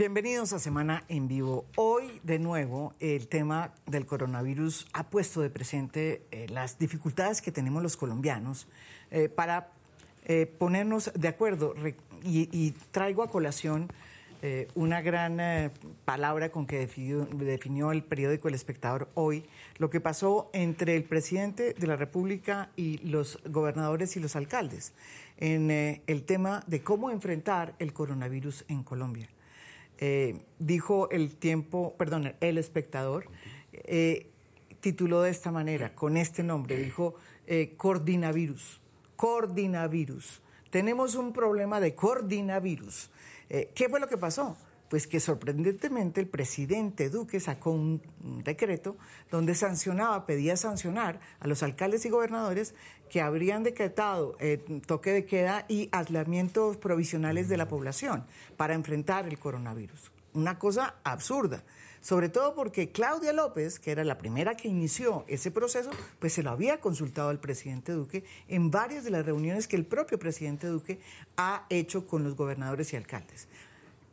[0.00, 1.66] Bienvenidos a Semana en Vivo.
[1.76, 7.52] Hoy, de nuevo, el tema del coronavirus ha puesto de presente eh, las dificultades que
[7.52, 8.66] tenemos los colombianos
[9.10, 9.72] eh, para
[10.24, 11.74] eh, ponernos de acuerdo
[12.24, 13.88] y, traigo a colación
[14.74, 15.70] una gran
[16.06, 19.44] palabra con que definió el periódico El Espectador hoy,
[19.76, 24.94] lo que pasó entre el presidente de la República y los gobernadores y los alcaldes
[25.36, 29.28] en el tema de cómo enfrentar el coronavirus en Colombia.
[30.02, 33.26] Eh, dijo el tiempo, perdón, el espectador,
[33.72, 34.30] eh,
[34.80, 38.80] tituló de esta manera, con este nombre, dijo eh, coordinavirus,
[39.16, 40.40] coordinavirus.
[40.70, 43.10] Tenemos un problema de coordinavirus.
[43.48, 44.56] ¿Qué fue lo que pasó?
[44.90, 48.02] Pues que sorprendentemente el presidente Duque sacó un,
[48.44, 48.96] decreto
[49.30, 52.74] donde sancionaba, pedía sancionar a los alcaldes y gobernadores
[53.08, 59.28] que habrían decretado eh, toque de queda y aislamientos provisionales de la población para enfrentar
[59.28, 60.10] el coronavirus.
[60.34, 61.62] Una cosa absurda,
[62.00, 66.42] sobre todo porque Claudia López, que era la primera que inició ese proceso, pues se
[66.42, 70.66] lo había consultado al presidente Duque en varias de las reuniones que el propio presidente
[70.66, 71.00] Duque
[71.36, 73.46] ha hecho con los gobernadores y alcaldes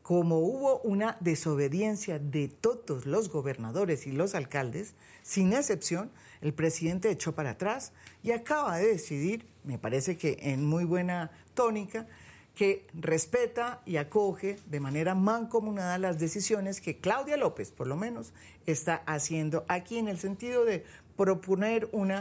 [0.07, 7.11] como hubo una desobediencia de todos los gobernadores y los alcaldes, sin excepción, el presidente
[7.11, 7.91] echó para atrás
[8.23, 12.07] y acaba de decidir, me parece que en muy buena tónica,
[12.55, 18.31] que respeta y acoge de manera mancomunada las decisiones que Claudia López, por lo menos,
[18.65, 20.85] está haciendo aquí en el sentido de
[21.17, 22.13] proponer un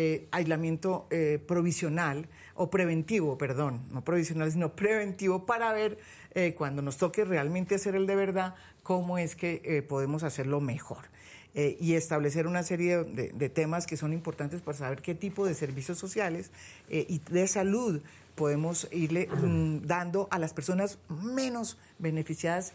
[0.00, 5.98] eh, aislamiento eh, provisional o preventivo, perdón, no provisional, sino preventivo para ver
[6.36, 8.54] eh, cuando nos toque realmente hacer el de verdad,
[8.84, 11.06] cómo es que podemos hacerlo mejor.
[11.52, 15.98] Y establecer una serie de, temas que son importantes para saber qué tipo de servicios
[15.98, 16.52] sociales
[16.88, 18.00] y de salud
[18.36, 22.72] podemos irle mm, dando a las personas menos beneficiadas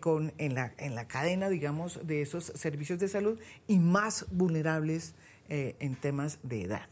[0.00, 5.14] con, en, la, en la cadena, digamos, de esos servicios de salud y más vulnerables
[5.50, 6.88] en temas de edad.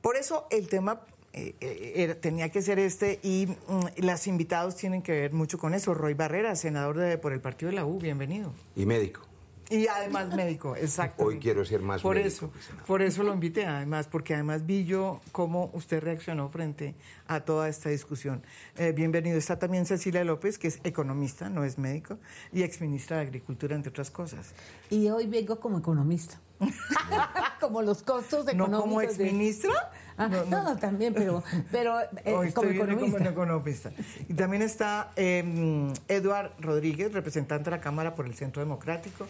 [0.00, 1.00] Por eso el tema
[1.38, 5.74] eh, eh, tenía que ser este y mm, las invitados tienen que ver mucho con
[5.74, 5.92] eso.
[5.92, 8.54] Roy Barrera, senador de, por el partido de la U, bienvenido.
[8.74, 9.20] Y médico.
[9.68, 11.24] Y además médico, exacto.
[11.24, 12.28] Hoy quiero ser más por médico.
[12.28, 12.52] Eso,
[12.86, 16.94] por eso lo invité, además, porque además vi yo cómo usted reaccionó frente
[17.26, 18.42] a toda esta discusión.
[18.76, 19.36] Eh, bienvenido.
[19.36, 22.18] Está también Cecilia López, que es economista, no es médico,
[22.50, 24.54] y exministra de Agricultura, entre otras cosas.
[24.88, 26.40] Y hoy vengo como economista.
[27.60, 28.70] como los costos económicos.
[28.70, 29.72] ¿No como exministra?
[30.16, 33.90] Ah, no, también, pero, pero eh, como, economista.
[34.28, 39.26] Y también está eh, Eduard Rodríguez, representante de la Cámara por el Centro Democrático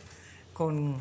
[0.52, 0.96] con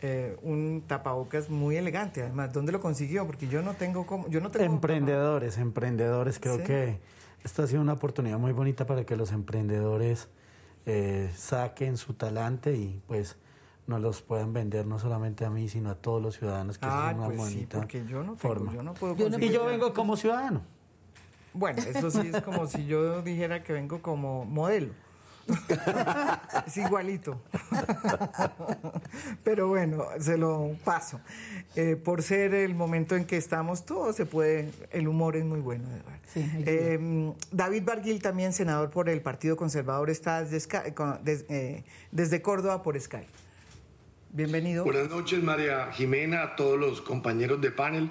[0.00, 2.22] eh, un tapabocas muy elegante.
[2.22, 3.26] Además, ¿dónde lo consiguió?
[3.26, 6.38] Porque yo no tengo como, yo no tengo emprendedores, emprendedores.
[6.38, 6.98] Creo que
[7.42, 10.28] esto ha sido una oportunidad muy bonita para que los emprendedores
[10.86, 13.36] eh, saquen su talante y pues
[13.88, 17.12] nos los puedan vender no solamente a mí, sino a todos los ciudadanos, que ah,
[17.16, 18.72] una pues sí, porque yo no forma.
[18.72, 20.62] Yo no puedo y yo vengo como ciudadano.
[21.54, 24.92] Bueno, eso sí es como si yo dijera que vengo como modelo
[26.66, 27.40] es igualito.
[29.44, 31.20] Pero bueno, se lo paso.
[31.74, 35.60] Eh, por ser el momento en que estamos, todo se puede, el humor es muy
[35.60, 35.84] bueno.
[36.34, 43.00] Eh, David Barguil, también senador por el Partido Conservador, está desde, eh, desde Córdoba por
[43.00, 43.26] Sky.
[44.30, 44.84] Bienvenido.
[44.84, 48.10] Buenas noches, María Jimena, a todos los compañeros de panel.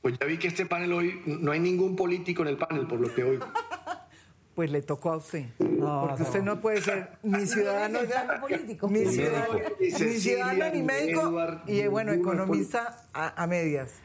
[0.00, 3.00] Pues ya vi que este panel hoy, no hay ningún político en el panel, por
[3.00, 3.38] lo que hoy
[4.54, 5.46] pues le tocó a usted.
[5.58, 8.00] porque usted no puede ser ni ciudadano,
[8.40, 8.88] político.
[8.90, 14.00] ni ciudadano, ni, ciudadano, ni médico, y bueno, economista a, medias.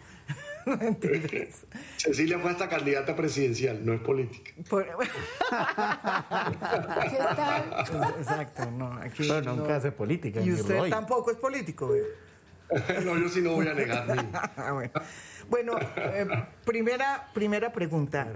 [1.98, 4.52] Cecilia fue hasta candidata presidencial, no es política.
[4.58, 4.70] ¿Qué
[7.36, 7.86] tal?
[8.18, 8.94] Exacto, no.
[8.94, 10.42] Aquí no, nunca hace política.
[10.42, 11.94] Y usted tampoco es político.
[13.04, 14.06] no, yo sí no voy a negar.
[14.74, 14.92] bueno,
[15.50, 16.26] bueno eh,
[16.66, 18.28] primera, primera pregunta.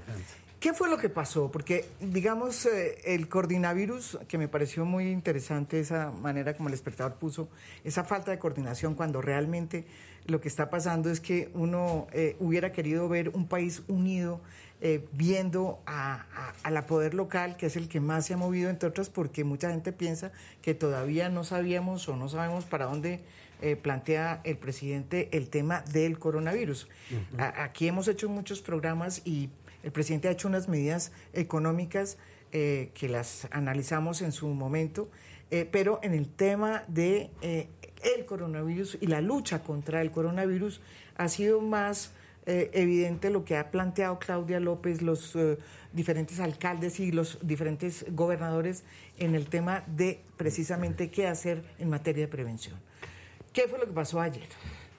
[0.59, 1.51] ¿Qué fue lo que pasó?
[1.51, 7.13] Porque, digamos, eh, el coordinavirus, que me pareció muy interesante esa manera como el espectador
[7.13, 7.47] puso,
[7.83, 9.85] esa falta de coordinación cuando realmente
[10.27, 14.39] lo que está pasando es que uno eh, hubiera querido ver un país unido,
[14.79, 16.25] eh, viendo a,
[16.69, 19.71] la poder local, que es el que más se ha movido, entre otras, porque mucha
[19.71, 20.31] gente piensa
[20.61, 23.21] que todavía no sabíamos o no sabemos para dónde
[23.81, 26.87] plantea el presidente el tema del coronavirus.
[27.39, 29.49] aquí hemos hecho muchos programas y
[29.81, 32.17] el presidente ha hecho unas medidas económicas
[32.53, 35.09] eh, que las analizamos en su momento,
[35.51, 37.67] eh, pero en el tema de eh,
[38.03, 40.81] el coronavirus y la lucha contra el coronavirus
[41.17, 42.11] ha sido más
[42.45, 45.57] eh, evidente lo que ha planteado Claudia López, los eh,
[45.91, 48.83] diferentes alcaldes y los diferentes gobernadores
[49.17, 52.77] en el tema de precisamente qué hacer en materia de prevención.
[53.51, 54.47] ¿Qué fue lo que pasó ayer?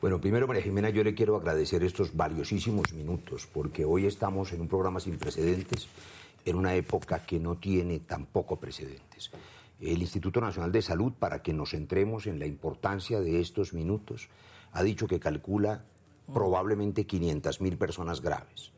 [0.01, 4.61] Bueno, primero, María Jimena, yo le quiero agradecer estos valiosísimos minutos, porque hoy estamos en
[4.61, 5.89] un programa sin precedentes,
[6.45, 9.31] en una época que no tiene tampoco precedentes.
[9.81, 14.29] El Instituto Nacional de Salud, para que nos centremos en la importancia de estos minutos,
[14.73, 15.85] ha dicho que calcula
[16.33, 18.73] probablemente 500 mil personas graves.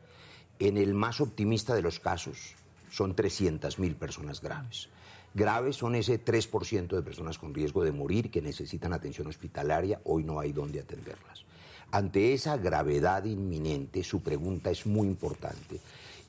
[0.59, 2.55] En el más optimista de los casos,
[2.91, 4.89] son 300 mil personas graves.
[5.33, 10.23] Graves son ese 3% de personas con riesgo de morir que necesitan atención hospitalaria, hoy
[10.23, 11.45] no hay dónde atenderlas.
[11.91, 15.79] Ante esa gravedad inminente, su pregunta es muy importante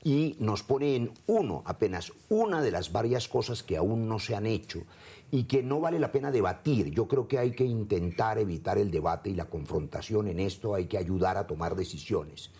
[0.03, 4.35] y nos pone en uno, apenas una de las varias cosas que aún no se
[4.35, 4.83] han hecho
[5.31, 6.91] y que no vale la pena debatir.
[6.91, 10.85] Yo creo que hay que intentar evitar el debate y la confrontación en esto, hay
[10.85, 12.51] que ayudar a tomar decisiones.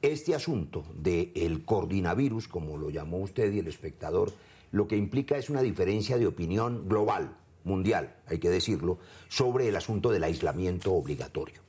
[0.00, 4.32] Este asunto del el coronavirus, como lo llamó usted y el espectador,
[4.70, 8.98] lo que implica es una diferencia de opinión global, mundial, hay que decirlo,
[9.28, 11.60] sobre el asunto del aislamiento obligatorio.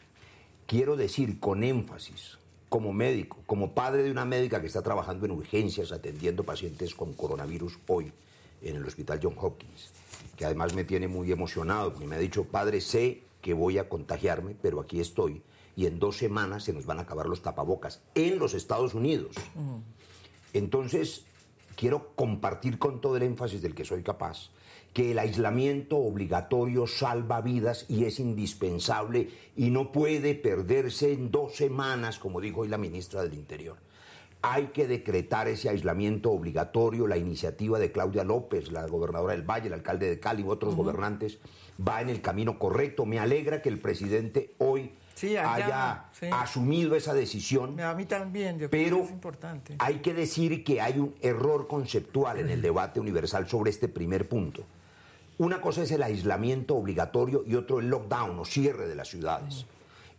[0.66, 2.39] Quiero decir con énfasis
[2.70, 7.14] como médico, como padre de una médica que está trabajando en urgencias atendiendo pacientes con
[7.14, 8.14] coronavirus hoy
[8.62, 9.92] en el Hospital John Hopkins,
[10.38, 13.90] que además me tiene muy emocionado, porque me ha dicho, padre, sé que voy a
[13.90, 15.42] contagiarme, pero aquí estoy,
[15.76, 19.36] y en dos semanas se nos van a acabar los tapabocas en los Estados Unidos.
[20.54, 21.26] Entonces,
[21.76, 24.50] quiero compartir con todo el énfasis del que soy capaz
[24.94, 31.56] que el aislamiento obligatorio salva vidas y es indispensable y no puede perderse en dos
[31.56, 33.78] semanas, como dijo hoy la ministra del Interior.
[34.42, 37.08] Hay que decretar ese aislamiento obligatorio.
[37.08, 40.76] La iniciativa de Claudia López, la gobernadora del Valle, el alcalde de Cali y otros
[40.76, 41.40] gobernantes
[41.86, 43.06] va en el camino correcto.
[43.06, 44.92] Me alegra que el presidente hoy
[45.38, 47.80] haya asumido esa decisión.
[47.82, 49.76] A mí también, yo pero creo que es importante.
[49.80, 54.30] hay que decir que hay un error conceptual en el debate universal sobre este primer
[54.30, 54.64] punto.
[55.40, 59.66] Una cosa es el aislamiento obligatorio y otro el lockdown o cierre de las ciudades.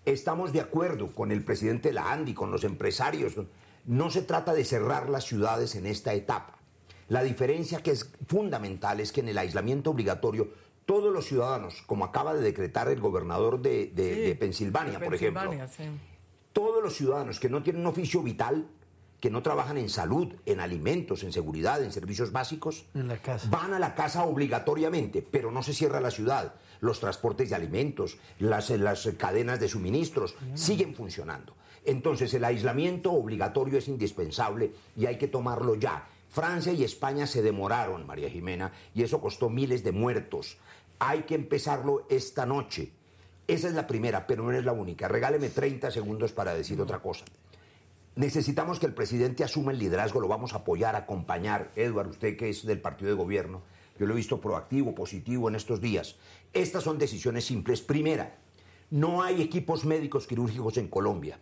[0.06, 3.34] Estamos de acuerdo con el presidente de la ANDI, con los empresarios.
[3.84, 6.56] No se trata de cerrar las ciudades en esta etapa.
[7.08, 10.48] La diferencia que es fundamental es que en el aislamiento obligatorio
[10.86, 15.04] todos los ciudadanos, como acaba de decretar el gobernador de, de- Sí, de Pensilvania, de
[15.04, 15.84] por ejemplo, sí.
[16.54, 18.66] todos los ciudadanos que no tienen un oficio vital,
[19.20, 23.48] que no trabajan en salud, en alimentos, en seguridad, en servicios básicos, En la casa.
[23.50, 26.54] van a la casa obligatoriamente, pero no se cierra la ciudad.
[26.80, 31.54] Los transportes de alimentos, las, las cadenas de suministros siguen funcionando.
[31.84, 36.08] Entonces el aislamiento obligatorio es indispensable y hay que tomarlo ya.
[36.30, 40.56] Francia y España se demoraron, María Jimena, y eso costó miles de muertos.
[40.98, 42.92] Hay que empezarlo esta noche.
[43.46, 45.08] Esa es la primera, pero no es la única.
[45.08, 47.24] Regáleme 30 segundos para decir otra cosa.
[48.20, 51.72] Necesitamos que el presidente asuma el liderazgo, lo vamos a apoyar, acompañar.
[51.74, 53.62] Edward, usted que es del partido de gobierno,
[53.98, 56.16] yo lo he visto proactivo, positivo en estos días.
[56.52, 57.80] Estas son decisiones simples.
[57.80, 58.36] Primera,
[58.90, 61.40] no hay equipos médicos quirúrgicos en Colombia.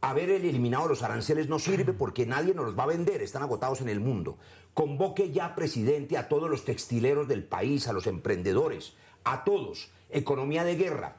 [0.00, 3.82] Haber eliminado los aranceles no sirve porque nadie nos los va a vender, están agotados
[3.82, 4.38] en el mundo.
[4.72, 9.90] Convoque ya, presidente, a todos los textileros del país, a los emprendedores, a todos.
[10.08, 11.16] Economía de guerra.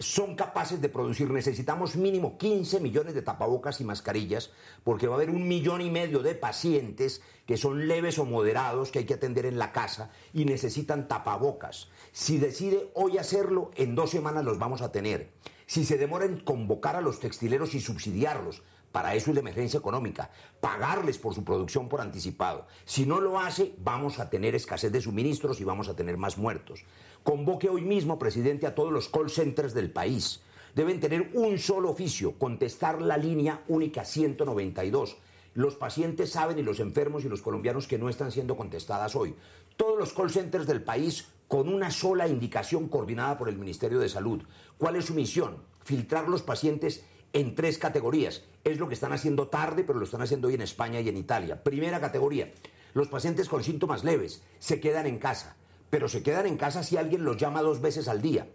[0.00, 4.50] Son capaces de producir, necesitamos mínimo 15 millones de tapabocas y mascarillas,
[4.84, 8.92] porque va a haber un millón y medio de pacientes que son leves o moderados
[8.92, 11.88] que hay que atender en la casa y necesitan tapabocas.
[12.12, 15.32] Si decide hoy hacerlo, en dos semanas los vamos a tener.
[15.66, 19.78] Si se demora en convocar a los textileros y subsidiarlos, para eso es la emergencia
[19.78, 20.30] económica,
[20.60, 22.66] pagarles por su producción por anticipado.
[22.84, 26.38] Si no lo hace, vamos a tener escasez de suministros y vamos a tener más
[26.38, 26.84] muertos.
[27.22, 30.40] Convoque hoy mismo, presidente, a todos los call centers del país.
[30.74, 35.16] Deben tener un solo oficio, contestar la línea única 192.
[35.54, 39.34] Los pacientes saben y los enfermos y los colombianos que no están siendo contestadas hoy.
[39.76, 44.08] Todos los call centers del país con una sola indicación coordinada por el Ministerio de
[44.08, 44.42] Salud.
[44.76, 45.56] ¿Cuál es su misión?
[45.80, 48.44] Filtrar los pacientes en tres categorías.
[48.68, 51.16] Es lo que están haciendo tarde, pero lo están haciendo hoy en España y en
[51.16, 51.64] Italia.
[51.64, 52.52] Primera categoría,
[52.92, 55.56] los pacientes con síntomas leves se quedan en casa,
[55.88, 58.46] pero se quedan en casa si alguien los llama dos veces al día.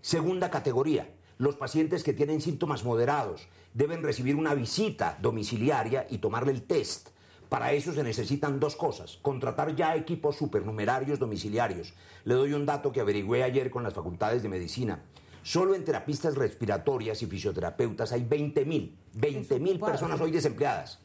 [0.00, 6.50] Segunda categoría, los pacientes que tienen síntomas moderados deben recibir una visita domiciliaria y tomarle
[6.50, 7.10] el test.
[7.48, 11.94] Para eso se necesitan dos cosas, contratar ya equipos supernumerarios domiciliarios.
[12.24, 15.04] Le doy un dato que averigüé ayer con las facultades de medicina.
[15.44, 20.98] Solo en terapistas respiratorias y fisioterapeutas hay 20 mil, 20 mil personas hoy desempleadas.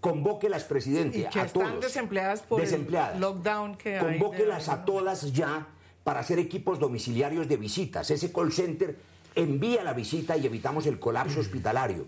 [0.00, 1.80] Convóquelas, presidente, Y que a están todos.
[1.84, 2.86] desempleadas por el
[3.20, 5.66] lockdown que hay de- Convóquelas a todas ya
[6.04, 8.10] para hacer equipos domiciliarios de visitas.
[8.10, 8.96] Ese call center
[9.34, 12.06] envía la visita y evitamos el colapso hospitalario.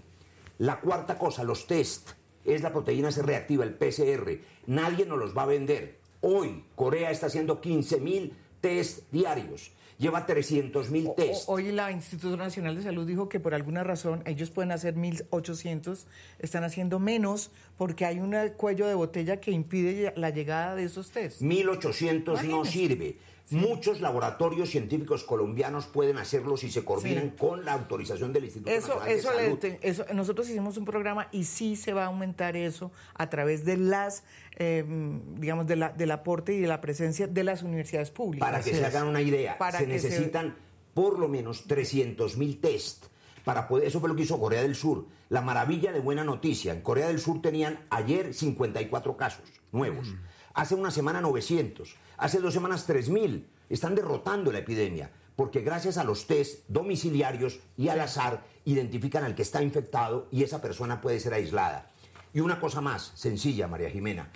[0.58, 2.10] La cuarta cosa, los test.
[2.44, 4.40] Es la proteína C reactiva, el PCR.
[4.66, 5.98] Nadie nos los va a vender.
[6.22, 9.70] Hoy Corea está haciendo 15 mil test diarios
[10.02, 11.44] lleva 300 mil test.
[11.46, 16.04] Hoy la Instituto Nacional de Salud dijo que por alguna razón ellos pueden hacer 1.800,
[16.40, 21.10] están haciendo menos porque hay un cuello de botella que impide la llegada de esos
[21.10, 21.40] test.
[21.40, 23.16] 1.800 no sirve.
[23.50, 28.94] Muchos laboratorios científicos colombianos pueden hacerlo si se coordinan con la autorización del Instituto eso,
[28.94, 29.78] Nacional eso de Salud.
[29.82, 33.76] eso, nosotros hicimos un programa y sí se va a aumentar eso a través de
[33.76, 34.24] las,
[34.56, 34.84] eh,
[35.36, 38.48] digamos, de la, del aporte y de la presencia de las universidades públicas.
[38.48, 40.56] Para que se hagan una idea, se necesitan
[40.94, 43.06] por lo menos 300 mil test
[43.44, 45.06] para poder, eso fue lo que hizo Corea del Sur.
[45.28, 50.18] La maravilla de buena noticia, en Corea del Sur tenían ayer 54 casos nuevos, mm.
[50.54, 53.46] Hace una semana 900 Hace dos semanas 3.000.
[53.68, 59.34] Están derrotando la epidemia porque gracias a los test domiciliarios y al azar identifican al
[59.34, 61.90] que está infectado y esa persona puede ser aislada.
[62.32, 64.30] Y una cosa más sencilla, María Jimena.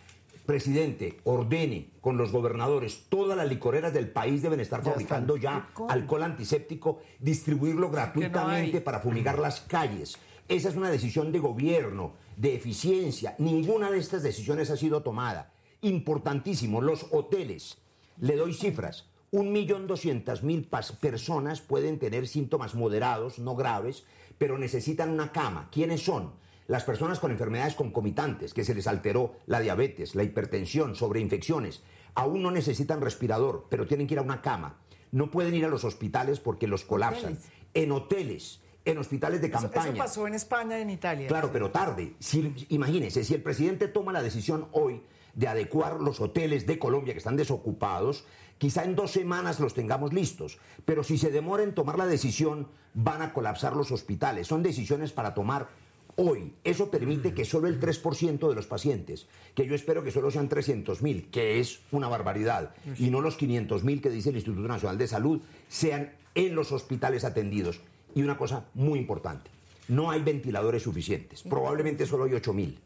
[0.46, 6.24] Presidente, ordene con los gobernadores, todas las licoreras del país deben estar fabricando ya alcohol
[6.24, 10.18] antiséptico, distribuirlo gratuitamente para fumigar las calles.
[10.48, 13.36] Esa es una decisión de gobierno, de eficiencia.
[13.38, 15.52] Ninguna de estas decisiones ha sido tomada
[15.82, 17.78] importantísimo, los hoteles.
[18.18, 19.08] Le doy cifras.
[19.30, 20.68] Un millón doscientas mil
[21.00, 24.04] personas pueden tener síntomas moderados, no graves,
[24.38, 25.68] pero necesitan una cama.
[25.70, 26.32] ¿Quiénes son?
[26.68, 31.82] Las personas con enfermedades concomitantes, que se les alteró la diabetes, la hipertensión, sobreinfecciones.
[32.14, 34.78] Aún no necesitan respirador, pero tienen que ir a una cama.
[35.12, 37.38] No pueden ir a los hospitales porque los colapsan.
[37.74, 39.90] En hoteles, en hospitales de campaña.
[39.90, 41.28] Eso, pasó en España, en Italia.
[41.28, 42.14] Claro, pero tarde.
[42.18, 45.02] Si, imagínense, si el presidente toma la decisión hoy
[45.36, 48.24] de adecuar los hoteles de Colombia que están desocupados,
[48.58, 52.66] quizá en dos semanas los tengamos listos, pero si se demora en tomar la decisión,
[52.94, 54.48] van a colapsar los hospitales.
[54.48, 55.68] Son decisiones para tomar
[56.16, 56.54] hoy.
[56.64, 60.48] Eso permite que solo el 3% de los pacientes, que yo espero que solo sean
[60.48, 64.66] 300 mil, que es una barbaridad, y no los 500 mil que dice el Instituto
[64.66, 67.80] Nacional de Salud, sean en los hospitales atendidos.
[68.14, 69.50] Y una cosa muy importante,
[69.88, 72.78] no hay ventiladores suficientes, probablemente solo hay 8 mil.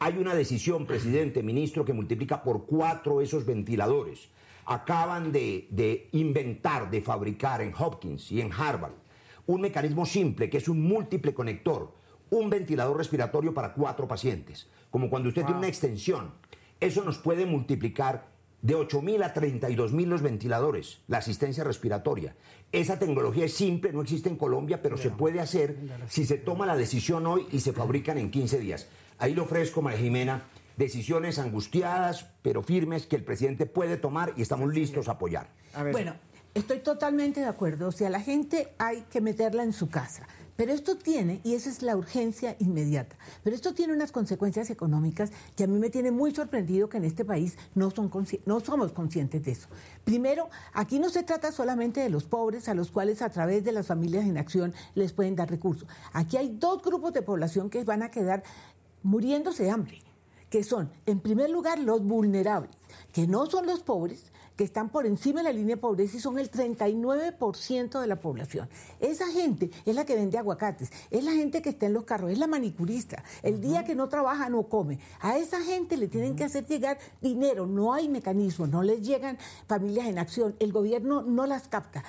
[0.00, 4.28] Hay una decisión, presidente, ministro, que multiplica por cuatro esos ventiladores.
[4.64, 8.92] Acaban de, inventar, de fabricar en Hopkins y en Harvard
[9.46, 11.94] un mecanismo simple que es un múltiple conector,
[12.28, 16.32] un ventilador respiratorio para cuatro pacientes, como cuando usted tiene una extensión.
[16.80, 18.28] Eso nos puede multiplicar
[18.60, 22.36] de 8.000 a 32.000 los ventiladores, la asistencia respiratoria.
[22.72, 25.78] Esa tecnología es simple, no existe en Colombia, pero se puede hacer
[26.08, 28.88] si se toma la decisión hoy y se fabrican en 15 días.
[29.18, 30.44] Ahí le ofrezco, María Jimena,
[30.76, 35.48] decisiones angustiadas, pero firmes, que el presidente puede tomar y estamos listos a apoyar.
[35.92, 36.14] Bueno,
[36.54, 37.88] estoy totalmente de acuerdo.
[37.88, 40.26] O sea, la gente hay que meterla en su casa.
[40.58, 45.30] Pero esto tiene, y esa es la urgencia inmediata, pero esto tiene unas consecuencias económicas
[45.54, 48.10] que a mí me tiene muy sorprendido que en este país no, son
[48.44, 49.68] no somos conscientes de eso.
[50.02, 53.70] Primero, aquí no se trata solamente de los pobres a los cuales a través de
[53.70, 55.88] las familias en acción les pueden dar recursos.
[56.12, 58.42] Aquí hay dos grupos de población que van a quedar
[59.02, 60.02] muriéndose de hambre,
[60.50, 62.70] que son, en primer lugar, los vulnerables,
[63.12, 66.20] que no son los pobres, que están por encima de la línea de pobreza y
[66.20, 68.68] son el 39% de la población.
[68.98, 72.32] Esa gente es la que vende aguacates, es la gente que está en los carros,
[72.32, 73.22] es la manicurista.
[73.44, 74.98] El día que no trabaja no come.
[75.20, 79.38] A esa gente le tienen que hacer llegar dinero, no hay mecanismos, no les llegan
[79.68, 82.02] familias en acción, el gobierno no las capta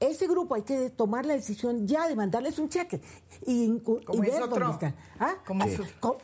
[0.00, 3.00] ese grupo hay que tomar la decisión ya de mandarles un cheque
[3.46, 4.94] y, ver dónde están.
[5.18, 5.34] ¿Ah?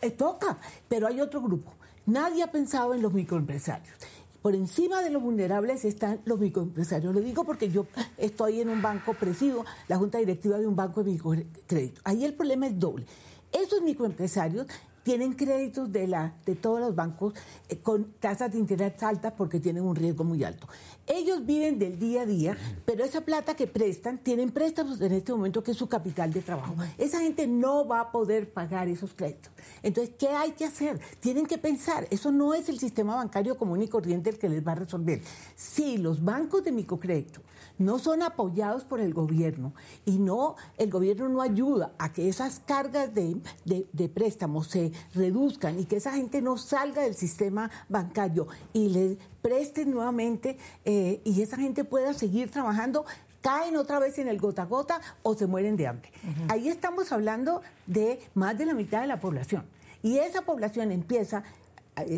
[0.00, 1.72] Eh, toca, pero hay otro grupo.
[2.06, 3.94] Nadie ha pensado en los microempresarios.
[4.42, 7.14] Por encima de los vulnerables están los microempresarios.
[7.14, 7.86] Lo digo porque yo
[8.18, 12.00] estoy en un banco, presido la junta directiva de un banco de microcrédito.
[12.04, 13.06] Ahí el problema es doble.
[13.52, 14.66] Esos microempresarios
[15.02, 17.34] tienen créditos de, la, de todos los bancos
[17.68, 20.68] eh, con tasas de interés altas porque tienen un riesgo muy alto.
[21.06, 25.32] Ellos viven del día a día, pero esa plata que prestan, tienen préstamos en este
[25.32, 26.74] momento que es su capital de trabajo.
[26.96, 29.50] Esa gente no va a poder pagar esos créditos.
[29.82, 31.00] Entonces, ¿qué hay que hacer?
[31.20, 34.66] Tienen que pensar, eso no es el sistema bancario común y corriente el que les
[34.66, 35.20] va a resolver.
[35.56, 37.40] Si los bancos de microcrédito
[37.78, 39.74] no son apoyados por el gobierno
[40.04, 45.78] y no el gobierno no ayuda a que esas cargas de, de, préstamos se reduzcan
[45.78, 51.42] y que esa gente no salga del sistema bancario y le presten nuevamente eh, y
[51.42, 53.04] esa gente pueda seguir trabajando
[53.42, 56.12] caen otra vez en el gota a gota o se mueren de hambre.
[56.48, 59.64] Ahí estamos hablando de más de la mitad de la población.
[60.02, 61.44] Y esa población empieza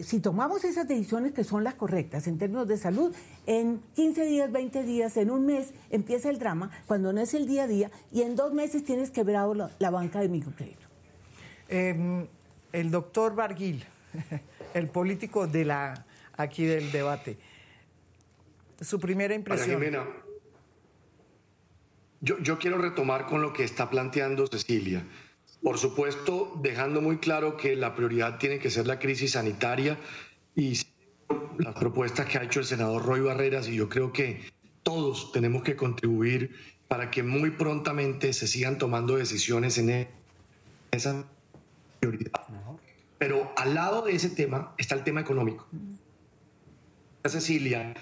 [0.02, 3.14] si tomamos esas decisiones que son las correctas en términos de salud,
[3.46, 7.46] en 15 días, 20 días, en un mes empieza el drama, cuando no es el
[7.46, 10.86] día a día, y en dos meses tienes quebrado la, banca de microcrédito.
[11.68, 12.26] Em,
[12.72, 13.84] el doctor Barguil,
[14.74, 17.36] el político de la aquí del debate.
[18.80, 19.82] Su primera impresión.
[22.20, 25.04] yo, yo quiero retomar con lo que está planteando Cecilia.
[25.64, 29.98] Por supuesto, dejando muy claro que la prioridad tiene que ser la crisis sanitaria
[30.54, 30.78] y
[31.56, 34.42] las propuestas que ha hecho el senador Roy Barreras y yo creo que
[34.82, 36.54] todos tenemos que contribuir
[36.86, 40.06] para que muy prontamente se sigan tomando decisiones en
[40.90, 41.24] esa
[41.98, 42.32] prioridad.
[43.16, 45.66] Pero al lado de ese tema está el tema económico.
[47.24, 47.94] Cecilia,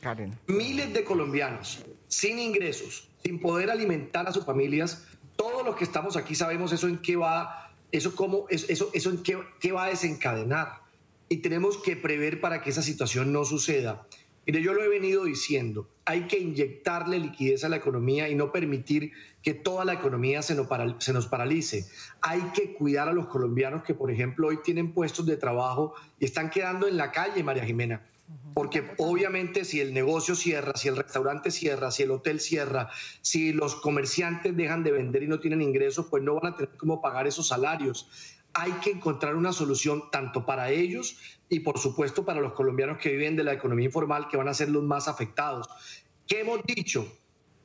[0.00, 0.38] Karen.
[0.46, 6.16] miles de colombianos sin ingresos, sin poder alimentar a sus familias, todos los que estamos
[6.16, 9.88] aquí sabemos eso en qué va, eso cómo, eso, eso en qué, qué va a
[9.88, 10.80] desencadenar.
[11.28, 14.06] Y tenemos que prever para que esa situación no suceda.
[14.46, 18.52] Mire, yo lo he venido diciendo, hay que inyectarle liquidez a la economía y no
[18.52, 19.10] permitir
[19.42, 21.84] que toda la economía se nos, se nos paralice.
[22.20, 26.26] Hay que cuidar a los colombianos que, por ejemplo, hoy tienen puestos de trabajo y
[26.26, 28.06] están quedando en la calle, María Jimena.
[28.54, 32.88] Porque obviamente si el negocio cierra, si el restaurante cierra, si el hotel cierra,
[33.20, 36.76] si los comerciantes dejan de vender y no tienen ingresos, pues no van a tener
[36.76, 38.08] cómo pagar esos salarios
[38.58, 41.18] hay que encontrar una solución tanto para ellos
[41.50, 44.54] y por supuesto para los colombianos que viven de la economía informal, que van a
[44.54, 45.68] ser los más afectados.
[46.26, 47.06] ¿Qué hemos dicho?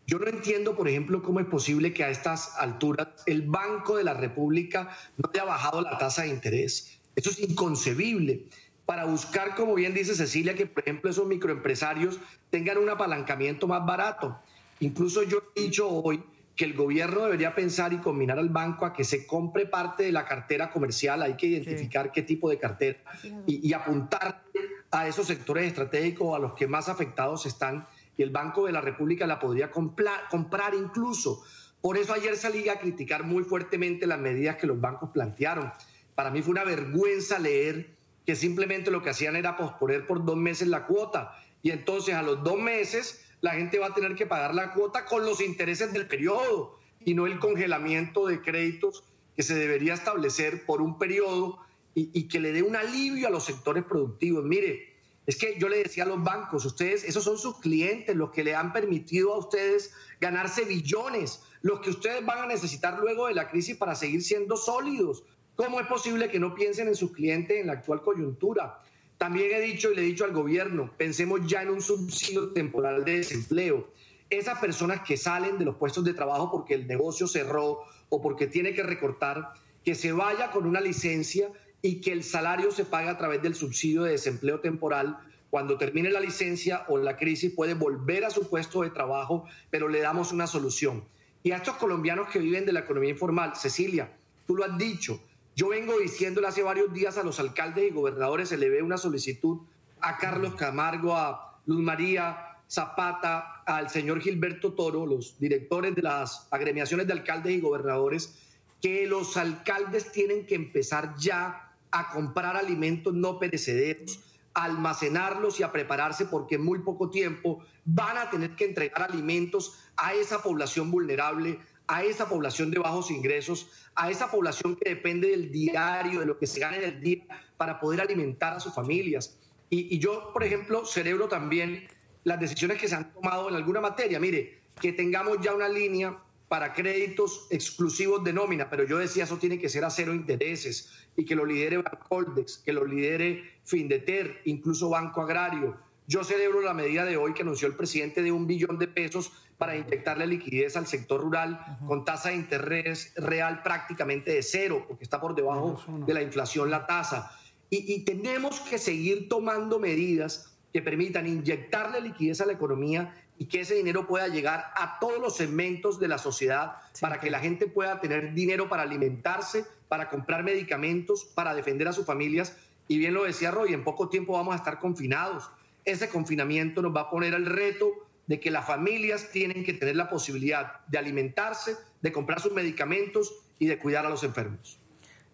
[0.05, 4.03] Yo no entiendo, por ejemplo, cómo es posible que a estas alturas el Banco de
[4.03, 6.99] la República no haya bajado la tasa de interés.
[7.15, 8.47] Eso es inconcebible.
[8.91, 12.19] Para buscar, como bien dice Cecilia, que por ejemplo esos microempresarios
[12.49, 14.37] tengan un apalancamiento más barato.
[14.81, 16.21] Incluso yo he dicho hoy
[16.57, 20.11] que el gobierno debería pensar y combinar al banco a que se compre parte de
[20.11, 22.99] la cartera comercial, hay que identificar qué tipo de cartera
[23.47, 24.43] y, apuntar
[24.91, 27.87] a esos sectores estratégicos a los que más afectados están
[28.17, 31.41] y el Banco de la República la podría comprar incluso.
[31.79, 35.71] Por eso ayer salí a criticar muy fuertemente las medidas que los bancos plantearon.
[36.13, 40.37] Para mí fue una vergüenza leer que simplemente lo que hacían era posponer por dos
[40.37, 44.25] meses la cuota y entonces a los dos meses la gente va a tener que
[44.25, 49.03] pagar la cuota con los intereses del periodo y no el congelamiento de créditos
[49.35, 51.59] que se debería establecer por un periodo
[51.93, 54.45] y, que le dé un alivio a los sectores productivos.
[54.45, 54.93] Mire,
[55.25, 58.43] es que yo le decía a los bancos, ustedes, esos son sus clientes, los que
[58.43, 63.33] le han permitido a ustedes ganarse billones, los que ustedes van a necesitar luego de
[63.33, 65.23] la crisis para seguir siendo sólidos.
[65.63, 68.79] ¿Cómo es posible que no piensen en sus clientes en la actual coyuntura?
[69.19, 73.05] También he dicho y le he dicho al gobierno, pensemos ya en un subsidio temporal
[73.05, 73.91] de desempleo.
[74.31, 78.47] Esas personas que salen de los puestos de trabajo porque el negocio cerró o porque
[78.47, 79.53] tiene que recortar,
[79.85, 81.51] que se vaya con una licencia
[81.83, 85.19] y que el salario se pague a través del subsidio de desempleo temporal.
[85.51, 89.89] Cuando termine la licencia o la crisis puede volver a su puesto de trabajo, pero
[89.89, 91.03] le damos una solución.
[91.43, 94.11] Y a estos colombianos que viven de la economía informal, Cecilia,
[94.47, 95.21] tú lo has dicho,
[95.55, 98.97] yo vengo diciéndole hace varios días a los alcaldes y gobernadores, se le ve una
[98.97, 99.59] solicitud
[99.99, 106.47] a Carlos Camargo, a Luz María Zapata, al señor Gilberto Toro, los directores de las
[106.51, 108.35] agremiaciones de alcaldes y gobernadores,
[108.81, 114.19] que los alcaldes tienen que empezar ya a comprar alimentos no perecederos,
[114.53, 119.11] a almacenarlos y a prepararse porque en muy poco tiempo van a tener que entregar
[119.11, 124.89] alimentos a esa población vulnerable, a esa población de bajos ingresos, a esa población que
[124.89, 127.23] depende del diario, de lo que se gana en el día,
[127.57, 129.37] para poder alimentar a sus familias.
[129.69, 131.87] Y, yo, por ejemplo, celebro también
[132.23, 134.19] las decisiones que se han tomado en alguna materia.
[134.19, 136.17] Mire, que tengamos ya una línea
[136.49, 140.91] para créditos exclusivos de nómina, pero yo decía eso tiene que ser a cero intereses
[141.15, 145.77] y que lo lidere Bancoldex, que lo lidere Findeter, incluso Banco Agrario.
[146.07, 149.31] Yo celebro la medida de hoy que anunció el presidente de un billón de pesos
[149.61, 155.03] para inyectarle liquidez al sector rural con tasa de interés real prácticamente de cero, porque
[155.03, 157.31] está por debajo de la inflación la tasa.
[157.69, 163.59] Y, tenemos que seguir tomando medidas que permitan inyectarle liquidez a la economía y que
[163.59, 167.67] ese dinero pueda llegar a todos los segmentos de la sociedad para que la gente
[167.67, 172.57] pueda tener dinero para alimentarse, para comprar medicamentos, para defender a sus familias.
[172.87, 175.51] Y bien lo decía Roy, en poco tiempo vamos a estar confinados.
[175.85, 177.91] Ese confinamiento nos va a poner el reto
[178.31, 183.33] de que las familias tienen que tener la posibilidad de alimentarse, de comprar sus medicamentos
[183.59, 184.79] y de cuidar a los enfermos.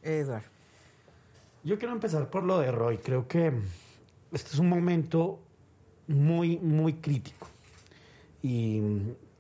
[0.02, 0.48] Eduardo.
[1.64, 2.98] Yo quiero empezar por lo de Roy.
[2.98, 3.54] Creo que
[4.32, 5.40] este es un momento
[6.08, 7.48] muy, muy crítico.
[8.42, 8.82] Y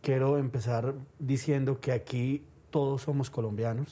[0.03, 3.87] quiero empezar diciendo que aquí todos somos colombianos,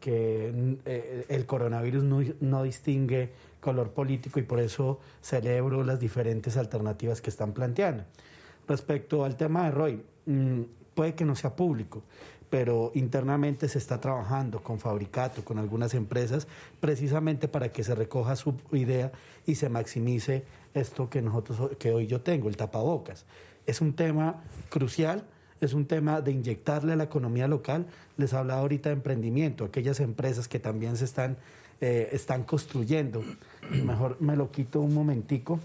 [0.00, 6.58] que eh, el coronavirus no, no distingue color político y por eso celebro las diferentes
[6.58, 8.04] alternativas que están planteando.
[8.68, 10.62] Respecto al tema de Roy, mm,
[10.94, 12.02] puede que no sea público,
[12.50, 16.46] pero internamente se está trabajando con Fabricato, con algunas empresas,
[16.80, 19.12] precisamente para que se recoja su idea
[19.46, 23.24] y se maximice esto que nosotros que hoy yo tengo, el tapabocas.
[23.66, 25.24] Es un tema crucial,
[25.60, 27.86] es un tema de inyectarle a la economía local.
[28.16, 31.36] Les hablaba ahorita de emprendimiento, aquellas empresas que también se están,
[31.80, 33.24] eh, están construyendo.
[33.70, 35.58] Mejor me lo quito un momentico.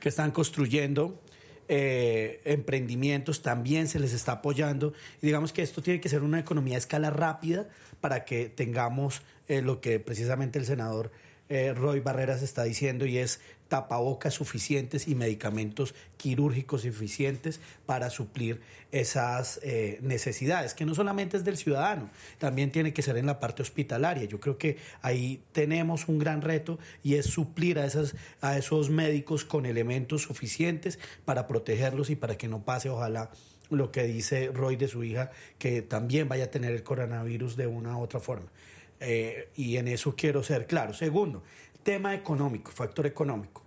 [0.00, 1.18] Que están construyendo
[1.68, 4.92] eh, emprendimientos, también se les está apoyando.
[5.20, 7.68] Y digamos que esto tiene que ser una economía a escala rápida
[8.00, 11.10] para que tengamos eh, lo que precisamente el senador
[11.48, 13.40] eh, Roy Barreras está diciendo y es
[13.72, 21.44] tapabocas suficientes y medicamentos quirúrgicos suficientes para suplir esas eh, necesidades, que no solamente es
[21.44, 24.24] del ciudadano, también tiene que ser en la parte hospitalaria.
[24.24, 28.90] Yo creo que ahí tenemos un gran reto y es suplir a, esas, a esos
[28.90, 33.30] médicos con elementos suficientes para protegerlos y para que no pase, ojalá,
[33.70, 37.68] lo que dice Roy de su hija, que también vaya a tener el coronavirus de
[37.68, 38.50] una u otra forma.
[39.04, 40.94] Eh, y en eso quiero ser claro.
[40.94, 41.42] Segundo,
[41.82, 43.62] tema económico, factor económico.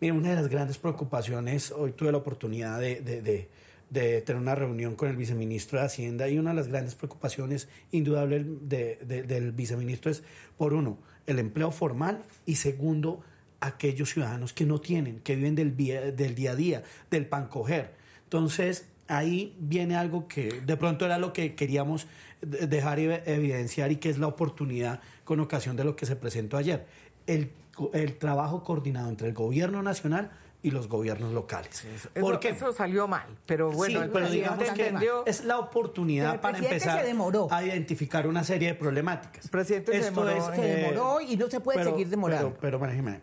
[0.00, 3.48] Mira, una de las grandes preocupaciones, hoy tuve la oportunidad de,
[3.90, 8.44] tener una reunión con el viceministro de Hacienda y una de las grandes preocupaciones indudable
[8.44, 10.22] del viceministro es,
[10.56, 13.22] por uno, el empleo formal y segundo,
[13.60, 17.94] aquellos ciudadanos que no tienen, que viven del, del día a día, del pan coger.
[18.24, 22.06] Entonces, ahí viene algo que de pronto era lo que queríamos
[22.40, 26.86] dejar evidenciar y que es la oportunidad con ocasión de lo que se presentó ayer.
[27.26, 27.52] El,
[27.92, 30.30] el trabajo coordinado entre el gobierno nacional
[30.64, 31.86] y los gobiernos locales.
[32.18, 34.94] Porque eso, salió mal, pero bueno, pero digamos que
[35.26, 37.04] es la oportunidad para empezar
[37.50, 39.44] a identificar una serie de problemáticas.
[39.44, 42.56] El presidente se demoró, y no se puede seguir demorando.
[42.58, 43.20] Pero, pero,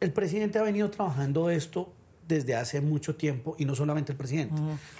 [0.00, 1.92] el presidente ha venido trabajando esto
[2.26, 4.54] desde hace mucho tiempo y no solamente el presidente,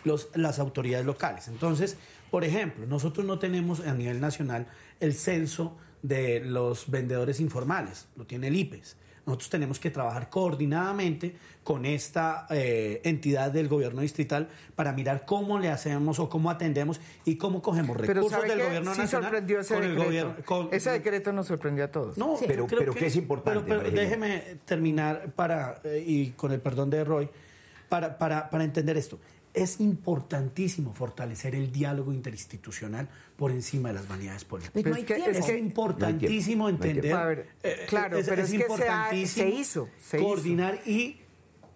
[0.05, 1.49] los, las autoridades locales.
[1.49, 1.96] Entonces,
[2.31, 4.66] por ejemplo, nosotros no tenemos a nivel nacional
[5.01, 8.97] el censo de los vendedores informales, lo tiene el IPES.
[9.27, 15.59] Nosotros tenemos que trabajar coordinadamente con esta eh, entidad del gobierno distrital para mirar cómo
[15.59, 20.69] le hacemos o cómo atendemos y cómo cogemos recursos del gobierno nacional sorprendió ese decreto.
[20.73, 22.17] ese decreto nos sorprendió a todos.
[22.19, 23.63] No, pero, pero que, es importante.
[23.67, 27.29] Pero, déjeme terminar para eh, y con el perdón de Roy
[27.89, 29.19] para, para, para entender esto
[29.55, 34.99] es importantísimo fortalecer el diálogo interinstitucional por encima de las vanidades políticas.
[34.99, 37.47] es, importantísimo entender.
[37.89, 41.19] claro, pero es, importantísimo se, hizo, coordinar y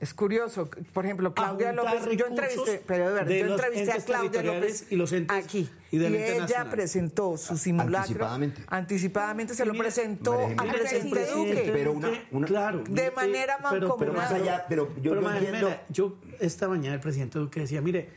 [0.05, 4.87] es curioso, por ejemplo, Claudia López, yo entrevisté, pero de yo entrevisté a Claudia López
[4.91, 11.27] y los aquí y, ella presentó su simulacro anticipadamente, anticipadamente se lo presentó al presidente
[11.31, 13.97] Duque, pero una, una, claro, de manera mancomunada.
[13.99, 15.75] Pero, más allá, pero yo, pero, entiendo...
[15.89, 18.11] yo esta mañana el presidente Duque decía, mire,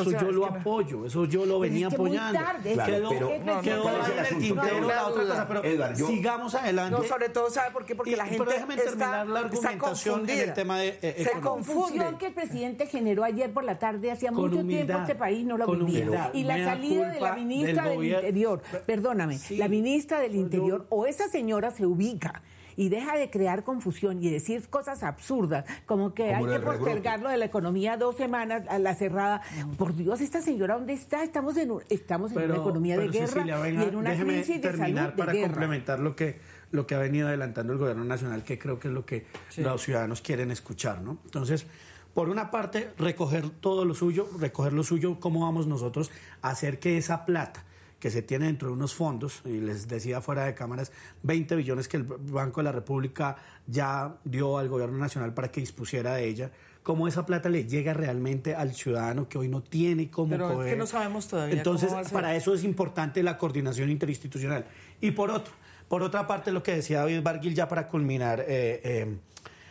[0.00, 2.38] eso yo lo apoyo, eso yo lo venía apoyando.
[2.62, 6.96] quedó, pero, no, quedó en el tintero la otra cosa, pero Edward, yo, sigamos adelante.
[6.96, 7.94] No, sobre todo, ¿sabe por qué?
[7.94, 12.04] Porque la gente déjeme terminar la argumentación en el tema de eh, Se confunde.
[12.18, 15.66] que el presidente generó ayer por la tarde, hacía mucho tiempo este país no lo
[15.66, 16.30] vivía.
[16.32, 21.28] Y la salida de la ministra del, Interior, perdóname, la ministra del Interior o esa
[21.28, 22.42] señora se ubica
[22.76, 27.36] y deja de crear confusión y decir cosas absurdas, como que hay que postergarlo de
[27.36, 29.42] la economía dos semanas a la cerrada.
[29.78, 31.22] Por Dios, esta señora, ¿dónde está?
[31.22, 35.32] Estamos en, estamos en una economía de guerra y en una crisis de salud para
[35.32, 38.94] complementar lo que lo que ha venido adelantando el gobierno nacional, que creo que es
[38.94, 39.26] lo que
[39.58, 41.18] los ciudadanos quieren escuchar, ¿no?
[41.24, 41.66] Entonces,
[42.14, 46.10] por una parte, recoger todo lo suyo, recoger lo suyo, cómo vamos nosotros
[46.42, 47.64] a hacer que esa plata
[47.98, 51.88] que se tiene dentro de unos fondos, y les decía fuera de cámaras, 20 billones
[51.88, 56.26] que el Banco de la República ya dio al gobierno nacional para que dispusiera de
[56.26, 56.50] ella,
[56.82, 60.70] cómo esa plata le llega realmente al ciudadano que hoy no tiene cómo Pero es
[60.70, 61.56] que no sabemos todavía.
[61.56, 64.66] Entonces, para eso es importante la coordinación interinstitucional.
[65.00, 65.54] Y por otro,
[65.88, 69.16] por otra parte, lo que decía David Barguil ya para culminar, eh, eh,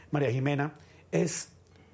[0.10, 0.74] María Jimena,
[1.12, 1.50] es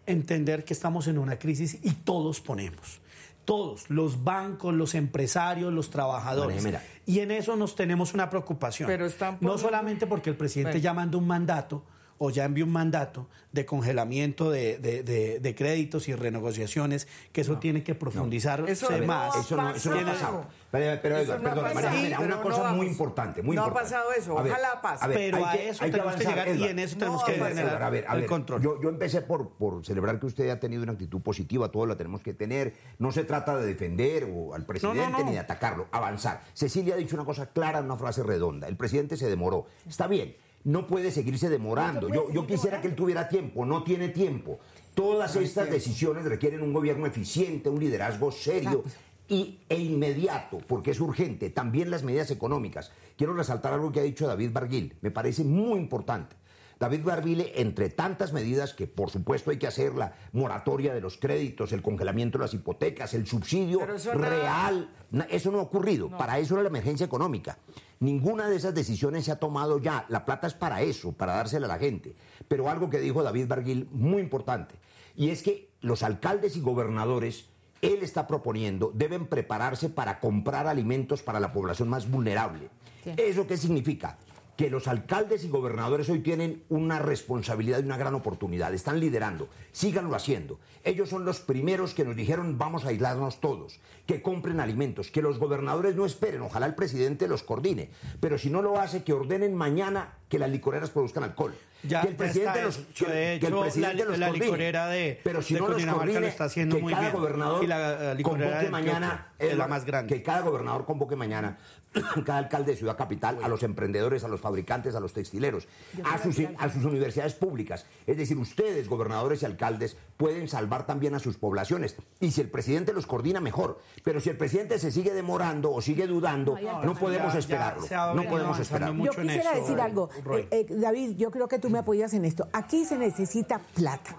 [0.06, 3.02] entender que estamos en una crisis y todos ponemos
[3.50, 6.64] todos, los bancos, los empresarios, los trabajadores.
[7.08, 8.86] y en eso nos tenemos una preocupación.
[8.86, 9.08] Pero
[9.42, 11.84] No solamente porque el presidente ya mandó un mandato
[12.20, 17.84] o ya envió un mandato de congelamiento de, de, créditos y renegociaciones, que eso tiene
[17.84, 19.36] que profundizar eso más.
[19.36, 20.46] eso no, eso no ha pasado.
[20.70, 23.96] Pero, pero Edgar, perdón, María una cosa muy importante, muy no importante.
[23.96, 25.08] ha pasado eso, ojalá pase.
[25.12, 28.14] pero a eso tenemos que, llegar y en eso tenemos que generar a ver, a
[28.14, 28.62] ver, el control.
[28.62, 31.96] Yo, yo empecé por, por celebrar que usted ha tenido una actitud positiva, todos la
[31.96, 32.76] tenemos que tener.
[33.00, 36.42] No se trata de defender o al presidente ni de atacarlo, avanzar.
[36.54, 38.68] Cecilia ha dicho una cosa clara, una frase redonda.
[38.68, 39.66] El presidente se demoró.
[39.88, 42.10] Está bien no puede seguirse demorando.
[42.10, 44.60] yo, yo quisiera que él tuviera tiempo, no tiene tiempo.
[44.94, 48.84] Todas estas decisiones requieren un gobierno eficiente, un liderazgo serio
[49.30, 51.50] y, e inmediato, porque es urgente.
[51.50, 52.92] También las medidas económicas.
[53.16, 56.36] Quiero resaltar algo que ha dicho David Barguil, me parece muy importante.
[56.80, 61.18] David Barbile, entre tantas medidas que por supuesto hay que hacer, la moratoria de los
[61.18, 64.90] créditos, el congelamiento de las hipotecas, el subsidio real,
[65.30, 66.10] eso no ha ocurrido.
[66.10, 67.58] Para eso era la emergencia económica.
[68.00, 70.06] Ninguna de esas decisiones se ha tomado ya.
[70.08, 72.16] La plata es para eso, para dársela a la gente.
[72.48, 74.76] Pero algo que dijo David Barguil, muy importante,
[75.18, 77.50] y es que los alcaldes y gobernadores
[77.82, 82.70] él está proponiendo deben prepararse para comprar alimentos para la población más vulnerable.
[83.18, 84.18] ¿Eso qué significa?
[84.60, 88.74] Que los alcaldes y gobernadores hoy tienen una responsabilidad y una gran oportunidad.
[88.74, 89.48] Están liderando.
[89.72, 90.60] Síganlo haciendo.
[90.84, 95.22] Ellos son los primeros que nos dijeron vamos a aislarnos todos, que compren alimentos, que
[95.22, 99.14] los gobernadores no esperen, ojalá el presidente los coordine, pero si no lo hace, que
[99.14, 101.56] ordenen mañana que las licoreras produzcan alcohol.
[101.84, 105.70] Ya, que el presidente los, que, el presidente la, la licorera de pero si no
[105.70, 107.22] los coordine, está haciendo que muy cada bien.
[107.22, 110.14] gobernador y la, convoque mañana es la más grande.
[110.14, 111.58] que cada gobernador convoque mañana
[112.26, 115.68] cada alcalde de ciudad capital a los emprendedores a los fabricantes a los textileros
[116.04, 117.86] a sus, a sus universidades públicas.
[118.06, 121.96] Es decir ustedes gobernadores y alcaldes pueden salvar también a sus poblaciones.
[122.20, 123.80] Y si el presidente los coordina mejor.
[124.04, 127.84] Pero si el presidente se sigue demorando o sigue dudando no, podemos esperarlo.
[128.16, 129.06] no podemos esperarlo.
[129.06, 130.10] yo quisiera decir algo.
[130.36, 132.48] Eh, eh, David yo creo que tú me apoyas en esto.
[132.54, 134.16] Aquí se necesita plata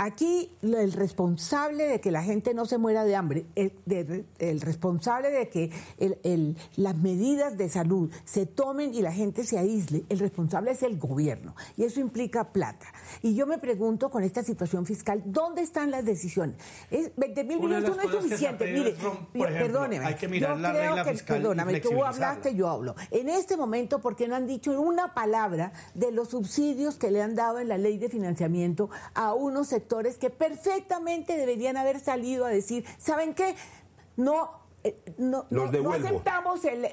[0.00, 5.48] Aquí el responsable de que la gente no se muera de hambre, el, responsable de
[5.48, 5.72] que
[6.76, 10.98] las medidas de salud se tomen y la gente se aísle, el responsable es el
[10.98, 11.56] gobierno.
[11.76, 12.86] Y eso implica plata.
[13.22, 16.54] Y yo me pregunto con esta situación fiscal, ¿dónde están las decisiones?
[16.92, 18.72] Es, 20 mil millones no es suficiente.
[18.72, 18.94] Mire,
[19.32, 20.04] perdóneme.
[20.04, 22.94] Hay que mirar yo la creo regla que, fiscal perdóname, tú hablaste, yo hablo.
[23.10, 27.20] En este momento, ¿por qué no han dicho una palabra de los subsidios que le
[27.20, 29.87] han dado en la ley de financiamiento a unos sectores?
[30.18, 33.56] Que perfectamente deberían haber salido a decir, ¿saben qué?
[34.16, 36.86] No, eh, no, no, aceptamos el,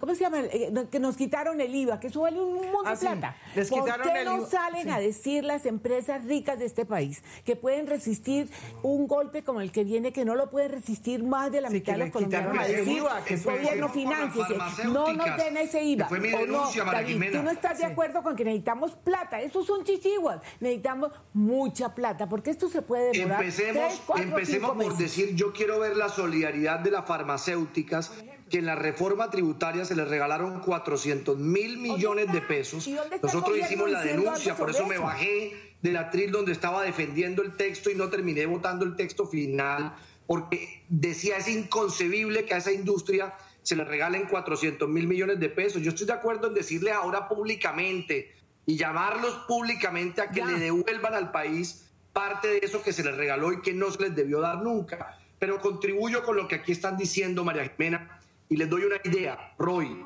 [0.00, 0.40] ¿cómo se llama?
[0.40, 3.36] Eh, que nos quitaron el IVA, que eso vale un montón de ah, plata.
[3.54, 8.50] ¿Por qué no salen a decir las empresas ricas de este país que pueden resistir
[8.82, 11.92] un golpe como el que viene, que no lo pueden resistir más de la mitad
[11.92, 12.58] de los colombianos?
[12.58, 14.54] A decir, el gobierno financiese,
[14.86, 16.08] no nos den ese IVA.
[16.08, 20.40] o no, David, tú no estás de acuerdo con que necesitamos plata, esos son chichiguas,
[20.58, 25.96] necesitamos mucha plata, porque esto se puede demorar Empecemos, empecemos por decir, yo quiero ver
[25.96, 28.12] la solidaridad de la farmacia farmacéuticas
[28.48, 32.88] que en la reforma tributaria se les regalaron 400 mil millones de pesos.
[33.22, 37.90] Nosotros hicimos la denuncia, por eso me bajé del atril donde estaba defendiendo el texto
[37.90, 39.94] y no terminé votando el texto final,
[40.26, 45.50] porque decía es inconcebible que a esa industria se le regalen 400 mil millones de
[45.50, 45.82] pesos.
[45.82, 48.32] Yo estoy de acuerdo en decirle ahora públicamente
[48.64, 53.14] y llamarlos públicamente a que le devuelvan al país parte de eso que se les
[53.14, 56.72] regaló y que no se les debió dar nunca pero contribuyo con lo que aquí
[56.72, 59.54] están diciendo María Jimena y les doy una idea.
[59.58, 60.04] Roy,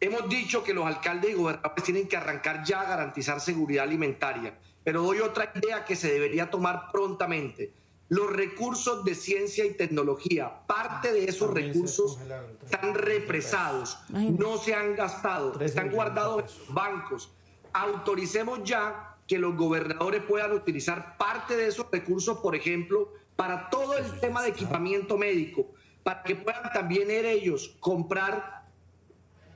[0.00, 4.58] hemos dicho que los alcaldes y gobernadores tienen que arrancar ya a garantizar seguridad alimentaria,
[4.82, 7.72] pero doy otra idea que se debería tomar prontamente.
[8.10, 12.18] Los recursos de ciencia y tecnología, parte de esos recursos
[12.62, 17.32] están represados, no se han gastado, están guardados en bancos.
[17.72, 23.96] Autoricemos ya que los gobernadores puedan utilizar parte de esos recursos, por ejemplo, para todo
[23.96, 28.64] el tema de equipamiento médico, para que puedan también ellos comprar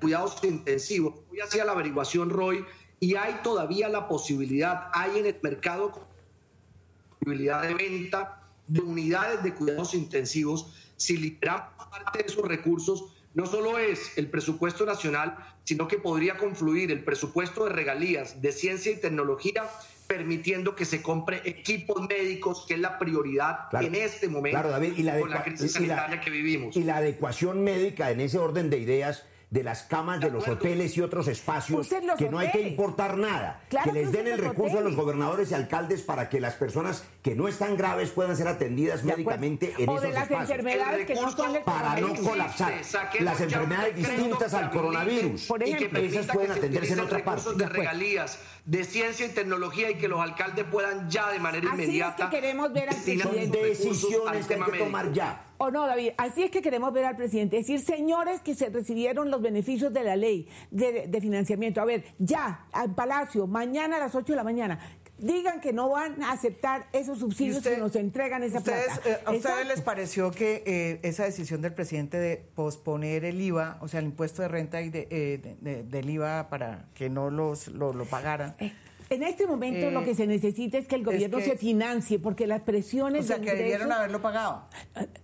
[0.00, 1.14] cuidados intensivos.
[1.30, 2.64] Hoy hacía la averiguación, Roy,
[3.00, 6.08] y hay todavía la posibilidad, hay en el mercado
[7.18, 10.72] posibilidad de venta de unidades de cuidados intensivos.
[10.96, 16.36] Si liberamos parte de esos recursos, no solo es el presupuesto nacional, sino que podría
[16.38, 19.64] confluir el presupuesto de regalías de ciencia y tecnología
[20.08, 24.58] permitiendo que se compre equipos médicos, que es la prioridad en este momento
[24.96, 26.74] y la con la crisis sanitaria que vivimos.
[26.76, 30.96] Y la adecuación médica en ese orden de ideas de las camas de, los hoteles
[30.96, 34.80] y otros espacios que no hay que importar nada, que les den el recurso a
[34.82, 39.04] los gobernadores y alcaldes para que las personas que no están graves puedan ser atendidas
[39.04, 41.64] médicamente en esos espacios.
[41.64, 42.74] para no colapsar
[43.20, 45.46] las enfermedades distintas al coronavirus.
[45.46, 47.54] Por ejemplo, esas pueden atenderse en otra parte.
[47.54, 52.12] De regalías de ciencia y tecnología y que los alcaldes puedan ya de manera inmediata.
[52.12, 53.58] Así es que queremos ver al presidente.
[53.62, 55.47] decisiones que hay que tomar ya.
[55.58, 59.30] O no, David, así es que queremos ver al presidente decir, señores que se recibieron
[59.30, 61.80] los beneficios de la ley de, de financiamiento.
[61.80, 64.78] A ver, ya, al Palacio, mañana a las 8 de la mañana,
[65.18, 69.00] digan que no van a aceptar esos subsidios que nos entregan esa plata.
[69.04, 73.78] Eh, ¿A ustedes les pareció que eh, esa decisión del presidente de posponer el IVA,
[73.80, 77.68] o sea, el impuesto de renta y de, eh, del IVA para que no los
[77.68, 78.54] lo, pagaran,
[79.10, 82.62] En este momento lo que se necesita es que el gobierno se financie, porque las
[82.62, 83.24] presiones...
[83.24, 84.64] O sea, que debieron haberlo pagado.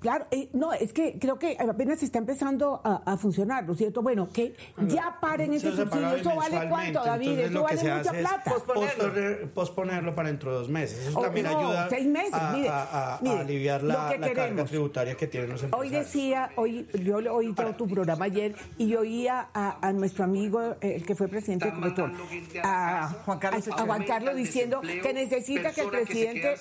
[0.01, 4.03] Claro, no, es que creo que apenas está empezando a, funcionar, ¿no es cierto?
[4.03, 4.55] Bueno, que
[4.89, 6.17] ya paren ese subsidio.
[6.17, 7.39] ¿Eso vale cuánto, David?
[7.39, 8.51] Eso vale mucha plata.
[8.51, 9.55] Posponerlo.
[9.55, 11.07] posponerlo para dentro de dos meses.
[11.09, 12.35] Eso también ayuda seis meses.
[12.35, 15.93] A, aliviar la, carga tributaria que tienen los empresarios.
[15.93, 20.77] Hoy decía, hoy, yo oí todo tu programa ayer y yo oía a, nuestro amigo,
[20.81, 22.15] el que fue presidente de Cometón,
[22.63, 26.57] a Juan Carlos, a, Juan Carlos diciendo que necesita que el presidente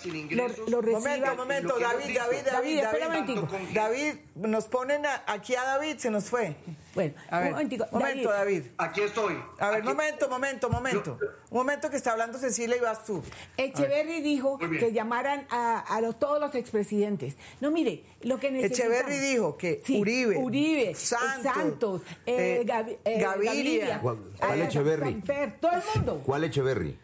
[0.67, 0.99] lo, reciba.
[0.99, 3.39] Momento, momento, David, David, David, David,
[3.73, 6.55] David, nos ponen aquí a David, se nos fue.
[6.93, 8.63] Bueno, a ver, un momento, David.
[8.77, 9.35] Aquí estoy.
[9.57, 11.17] A ver, momento, momento, momento.
[11.49, 13.23] Un momento que está hablando Cecilia y vas tú.
[13.57, 17.35] Echeverry dijo que llamaran a, los, todos los expresidentes.
[17.61, 18.95] No, mire, lo que necesitamos...
[18.97, 23.99] Echeverry dijo que Uribe, Uribe, Santos, eh, eh, eh, Gaviria.
[23.99, 25.21] ¿Cuál Echeverry?
[25.59, 26.21] todo el mundo.
[26.23, 26.97] ¿Cuál Echeverry?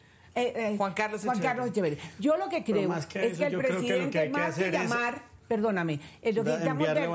[0.78, 1.72] Juan Carlos Juan Carlos.
[2.20, 6.58] Yo lo que creo es que el presidente, más que llamar perdóname, el lo que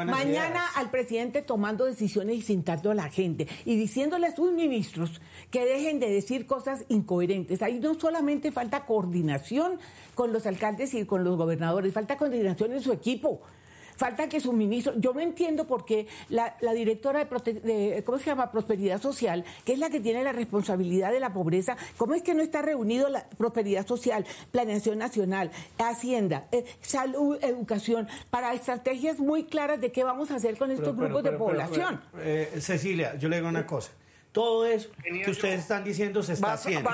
[0.04, 5.20] mañana al presidente tomando decisiones y sentando a la gente y diciéndole a sus ministros
[5.52, 7.62] que dejen de decir cosas incoherentes.
[7.62, 9.78] Ahí no solamente falta coordinación
[10.16, 13.40] con los alcaldes y con los gobernadores, falta coordinación en su equipo.
[13.96, 18.50] Falta que su ministro, yo no entiendo por qué la, directora de, ¿cómo se llama?
[18.50, 22.34] Prosperidad Social, que es la que tiene la responsabilidad de la pobreza, ¿cómo es que
[22.34, 29.44] no está reunido la prosperidad social, planeación nacional, hacienda, eh, salud, educación, para estrategias muy
[29.44, 32.00] claras de qué vamos a hacer con estos grupos de población?
[32.18, 33.90] Eh, Cecilia, yo le digo una cosa
[34.32, 36.90] todo eso que ustedes están diciendo se está haciendo.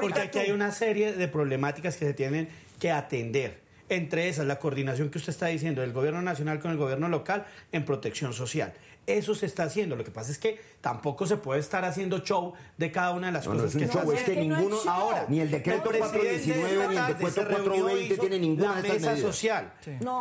[0.00, 2.48] porque aquí hay una serie de problemáticas que se tienen
[2.80, 6.76] que atender entre esas la coordinación que usted está diciendo del gobierno nacional con el
[6.76, 8.72] gobierno local en protección social.
[9.06, 9.96] Eso se está haciendo.
[9.96, 13.32] Lo que pasa es que tampoco se puede estar haciendo show de cada una de
[13.32, 17.48] las cosas que se Es que ninguno ahora, ni el decreto 419 ni el decreto
[17.48, 19.72] 420 tiene ninguna la de estas mesa social.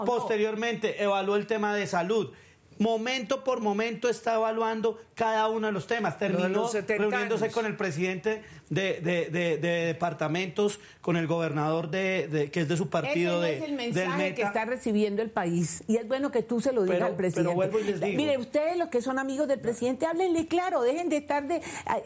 [0.06, 2.32] Posteriormente evaluó el tema de salud
[2.80, 6.18] momento por momento está evaluando cada uno de los temas.
[6.18, 12.78] Terminó reuniéndose con el presidente de, de, departamentos, con el gobernador de, que es de
[12.78, 13.44] su partido.
[13.44, 15.84] Ese es el mensaje que está recibiendo el país.
[15.88, 18.16] Y es bueno que tú se lo digas al presidente.
[18.16, 21.62] Mire, ustedes los que son amigos del presidente, háblenle claro, dejen de estar de,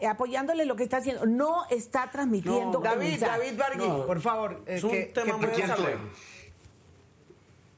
[0.08, 1.26] apoyándole lo que está haciendo.
[1.26, 2.80] No está transmitiendo.
[2.80, 4.62] David, David Bargui, por favor.
[4.66, 5.48] Es un tema muy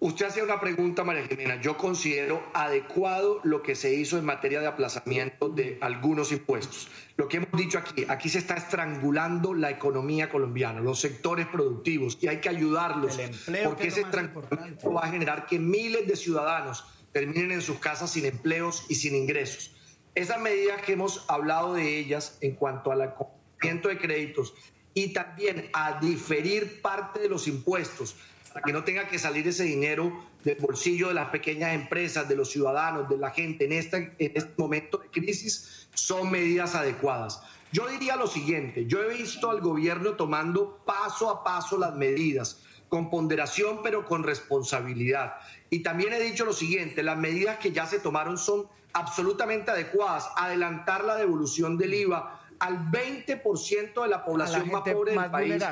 [0.04, 1.58] Usted hacía una pregunta, María Jimena.
[1.62, 6.88] Yo considero adecuado lo que se hizo en materia de aplazamiento de algunos impuestos.
[7.16, 12.18] Lo que hemos dicho aquí, aquí se está estrangulando la economía colombiana, los sectores productivos,
[12.20, 13.18] y hay que ayudarlos,
[13.64, 18.26] porque ese estrangulamiento va a generar que miles de ciudadanos terminen en sus casas sin
[18.26, 19.74] empleos y sin ingresos.
[20.14, 24.52] Esas medidas que hemos hablado de ellas en cuanto al acogimiento de créditos
[24.92, 28.16] y también a diferir parte de los impuestos
[28.54, 30.12] para que no tenga que salir ese dinero
[30.44, 34.54] del bolsillo de las pequeñas empresas, de los ciudadanos, de la gente en este, en
[34.56, 37.42] momento de crisis, son medidas adecuadas.
[37.72, 42.60] Yo diría lo siguiente, yo he visto al gobierno tomando paso a paso las medidas,
[42.88, 45.34] con ponderación pero con responsabilidad.
[45.68, 50.28] Y también he dicho lo siguiente, las medidas que ya se tomaron son absolutamente adecuadas.
[50.36, 55.62] Adelantar la devolución del IVA al 20% de la población más pobre del país,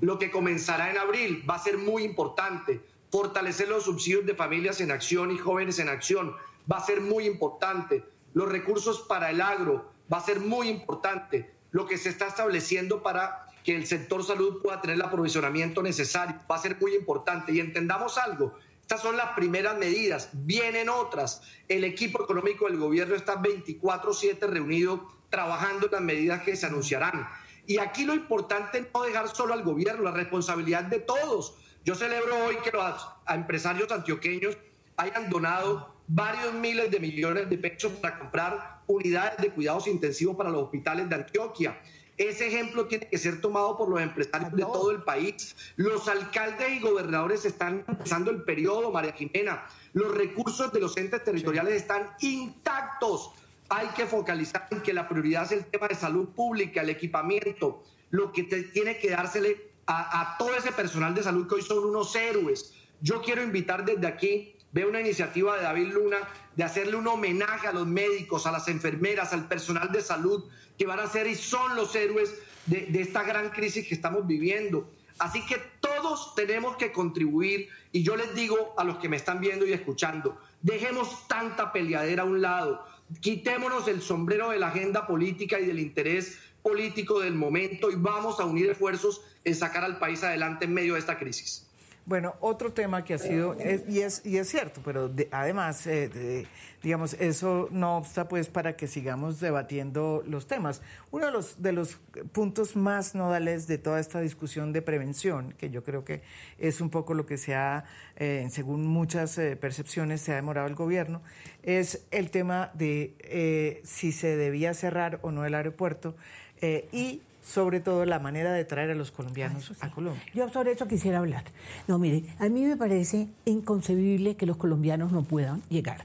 [0.00, 2.80] lo que comenzará en abril va a ser muy importante.
[3.10, 6.36] Fortalecer los subsidios de familias en acción y jóvenes en acción
[6.70, 8.04] va a ser muy importante.
[8.32, 11.52] Los recursos para el agro va a ser muy importante.
[11.72, 16.36] Lo que se está estableciendo para que el sector salud pueda tener el aprovisionamiento necesario
[16.48, 17.50] va a ser muy importante.
[17.52, 21.42] Y entendamos algo, estas son las primeras medidas, vienen otras.
[21.68, 27.28] El equipo económico del gobierno está 24/7 reunido trabajando en las medidas que se anunciarán.
[27.66, 31.56] Y aquí lo importante es no dejar solo al gobierno, la responsabilidad de todos.
[31.84, 34.56] Yo celebro hoy que los empresarios antioqueños
[34.96, 40.50] hayan donado varios miles de millones de pesos para comprar unidades de cuidados intensivos para
[40.50, 41.80] los hospitales de Antioquia.
[42.16, 45.54] Ese ejemplo tiene que ser tomado por los empresarios de todo el país.
[45.76, 49.66] Los alcaldes y gobernadores están empezando el periodo, María Jimena.
[49.92, 53.32] Los recursos de los entes territoriales están intactos
[53.68, 57.82] hay que focalizar en que la prioridad es el tema de salud pública, el equipamiento,
[58.10, 62.14] lo que tiene que dársele a, todo ese personal de salud que hoy son unos
[62.16, 62.74] héroes.
[63.00, 66.18] Yo quiero invitar desde aquí, veo una iniciativa de David Luna
[66.56, 70.44] de hacerle un homenaje a los médicos, a las enfermeras, al personal de salud
[70.78, 72.34] que van a ser y son los héroes
[72.66, 74.90] de, de esta gran crisis que estamos viviendo.
[75.18, 79.40] Así que todos tenemos que contribuir y yo les digo a los que me están
[79.40, 82.84] viendo y escuchando, dejemos tanta peleadera a un lado,
[83.20, 88.40] quitémonos el sombrero de la agenda política y del interés político del momento y vamos
[88.40, 91.65] a unir esfuerzos en sacar al país adelante en medio de esta crisis.
[92.06, 93.56] Bueno, otro tema que ha sido,
[93.88, 96.46] y, es, y es cierto, pero además, eh,
[96.80, 100.82] digamos, eso no obsta pues para que sigamos debatiendo los temas.
[101.10, 101.98] Uno de los, de los
[102.30, 106.22] puntos más nodales de toda esta discusión de prevención, que yo creo que
[106.58, 110.68] es un poco lo que se ha, eh, según muchas eh, percepciones, se ha demorado
[110.68, 111.22] el gobierno,
[111.64, 116.14] es el tema de si se debía cerrar o no el aeropuerto
[116.62, 120.22] y sobre todo la manera de traer a los colombianos a Colombia.
[120.34, 121.44] Yo sobre eso quisiera hablar.
[121.86, 126.04] No, mire, a mí me parece inconcebible que los colombianos no puedan llegar.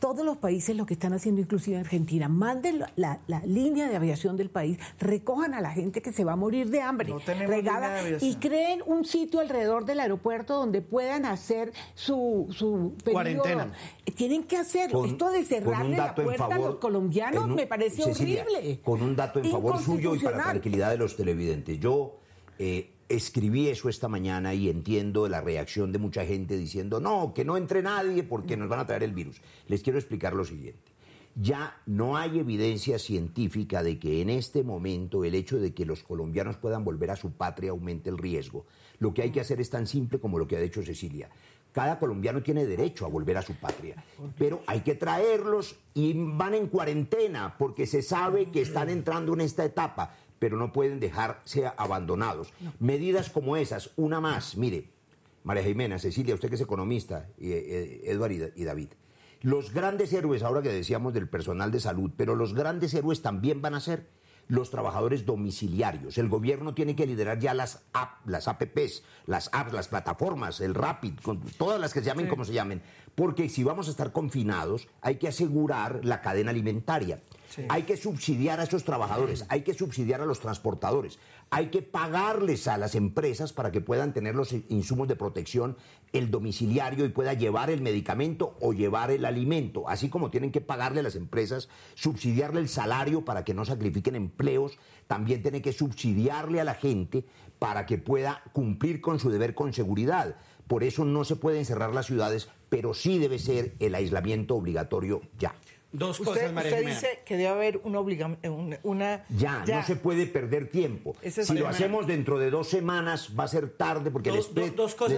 [0.00, 4.50] Todos los países lo que están haciendo, inclusive Argentina, manden la, línea de aviación del
[4.50, 7.14] país, recojan a la gente que se va a morir de hambre,
[7.46, 13.72] regada, y creen un sitio alrededor del aeropuerto donde puedan hacer su, su cuarentena.
[14.16, 15.04] Tienen que hacerlo.
[15.04, 18.80] Esto de cerrarle la puerta a los colombianos me parece horrible.
[18.82, 21.78] Con un dato en favor suyo y para tranquilidad de los televidentes.
[21.78, 22.16] Yo
[22.58, 27.44] eh, escribí eso esta mañana y entiendo la reacción de mucha gente diciendo, no, que
[27.44, 29.42] no entre nadie porque nos van a traer el virus.
[29.66, 30.92] Les quiero explicar lo siguiente.
[31.34, 36.02] Ya no hay evidencia científica de que en este momento el hecho de que los
[36.02, 38.66] colombianos puedan volver a su patria aumente el riesgo.
[38.98, 41.30] Lo que hay que hacer es tan simple como lo que ha dicho Cecilia
[41.72, 44.02] cada colombiano tiene derecho a volver a su patria,
[44.38, 49.42] pero hay que traerlos y van en cuarentena porque se sabe que están entrando en
[49.42, 52.52] esta etapa, pero no pueden dejarse abandonados.
[52.80, 54.88] Medidas como esas, una más, mire,
[55.44, 58.88] María Jimena, Cecilia, usted que es economista, y, eh, Eduardo y David,
[59.42, 63.62] los grandes héroes, ahora que decíamos del personal de salud, pero los grandes héroes también
[63.62, 64.08] van a ser
[64.50, 66.18] los trabajadores domiciliarios.
[66.18, 70.74] El gobierno tiene que liderar ya las, app, las APPs, las apps, las plataformas, el
[70.74, 71.14] Rapid,
[71.56, 72.82] todas las que se llamen como se llamen,
[73.14, 77.22] porque si vamos a estar confinados hay que asegurar la cadena alimentaria.
[77.68, 81.18] Hay que subsidiar a esos trabajadores, hay que subsidiar a los transportadores,
[81.50, 85.76] hay que pagarles a las empresas para que puedan tener los insumos de protección,
[86.12, 90.60] el domiciliario y pueda llevar el medicamento o llevar el alimento, así como tienen que
[90.60, 94.78] pagarle a las empresas, subsidiarle el salario para que no sacrifiquen empleos,
[95.08, 97.24] también tienen que subsidiarle a la gente
[97.58, 100.36] para que pueda cumplir con su deber con seguridad.
[100.68, 105.20] Por eso no se pueden cerrar las ciudades, pero sí debe ser el aislamiento obligatorio
[105.36, 105.56] ya.
[105.92, 108.38] Dos cosas, María Usted dice que debe haber una obligación,
[108.84, 109.24] una...
[109.28, 111.16] Ya, no se puede perder tiempo.
[111.28, 114.36] si lo hacemos dentro de dos semanas va a ser tarde porque el,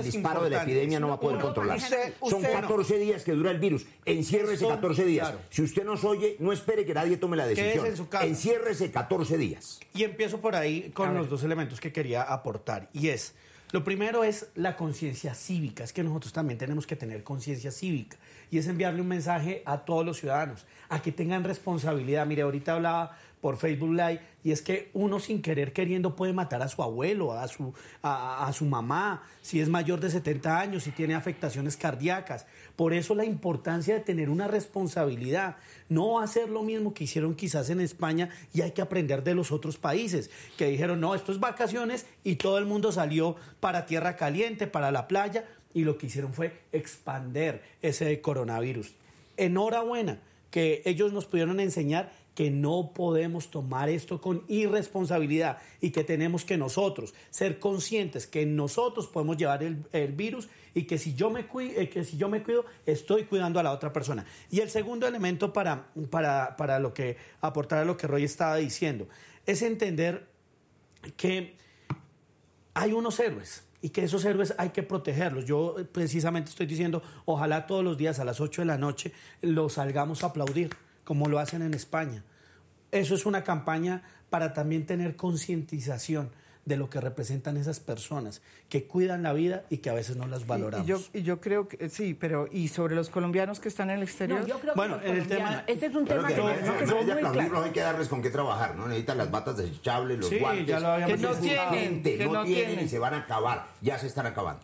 [0.02, 2.14] disparo de la epidemia no va a poder controlarse.
[2.28, 3.84] Son 14 días que dura el virus.
[4.06, 5.34] Enciérrese 14 días.
[5.50, 7.86] Si usted nos oye, no espere que nadie tome la decisión.
[7.86, 9.80] En su Enciérrese 14 días.
[9.94, 12.88] Y empiezo por ahí con los dos elementos que quería aportar.
[12.92, 13.34] Y es...
[13.72, 18.18] Lo primero es la conciencia cívica, es que nosotros también tenemos que tener conciencia cívica
[18.52, 22.26] y es enviarle un mensaje a todos los ciudadanos, a que tengan responsabilidad.
[22.26, 26.62] Mire, ahorita hablaba por Facebook Live y es que uno sin querer queriendo puede matar
[26.62, 27.72] a su abuelo, a su,
[28.02, 32.46] a, su mamá, si es mayor de 70 años, si tiene afectaciones cardíacas.
[32.76, 35.56] Por eso la importancia de tener una responsabilidad,
[35.88, 39.50] no hacer lo mismo que hicieron quizás en España y hay que aprender de los
[39.50, 44.14] otros países, que dijeron, no, esto es vacaciones y todo el mundo salió para tierra
[44.14, 48.94] caliente, para la playa, y lo que hicieron fue expander ese coronavirus.
[49.36, 50.20] Enhorabuena
[50.50, 56.44] que ellos nos pudieron enseñar que no podemos tomar esto con irresponsabilidad y que tenemos
[56.44, 61.46] que nosotros ser conscientes que nosotros podemos llevar el, virus y que si, yo me
[61.46, 64.24] cuido, eh, que si yo me cuido, estoy cuidando a la otra persona.
[64.50, 68.56] Y el segundo elemento para, para, para lo que aportar a lo que Roy estaba
[68.56, 69.08] diciendo
[69.44, 70.26] es entender
[71.16, 71.54] que
[72.74, 75.44] hay unos héroes y que esos héroes hay que protegerlos.
[75.44, 79.12] Yo eh, precisamente estoy diciendo, ojalá todos los días a las 8 de la noche
[79.42, 80.70] los salgamos a aplaudir,
[81.04, 82.24] como lo hacen en España.
[82.92, 86.30] Eso es una campaña para también tener concientización
[86.64, 90.26] de lo que representan esas personas que cuidan la vida y que a veces no
[90.26, 91.10] las valoramos.
[91.12, 94.46] Y, yo, creo que sí, pero ¿y sobre los colombianos que están en el exterior?
[94.76, 95.64] bueno, en el tema.
[95.66, 98.86] Este es un tema que, hay que darles con qué trabajar, ¿no?
[98.86, 100.66] Necesitan las batas desechables, los guantes.
[100.66, 103.66] Ya lo que no tienen, que no, tienen, y se van a acabar.
[103.80, 104.62] Ya se están acabando.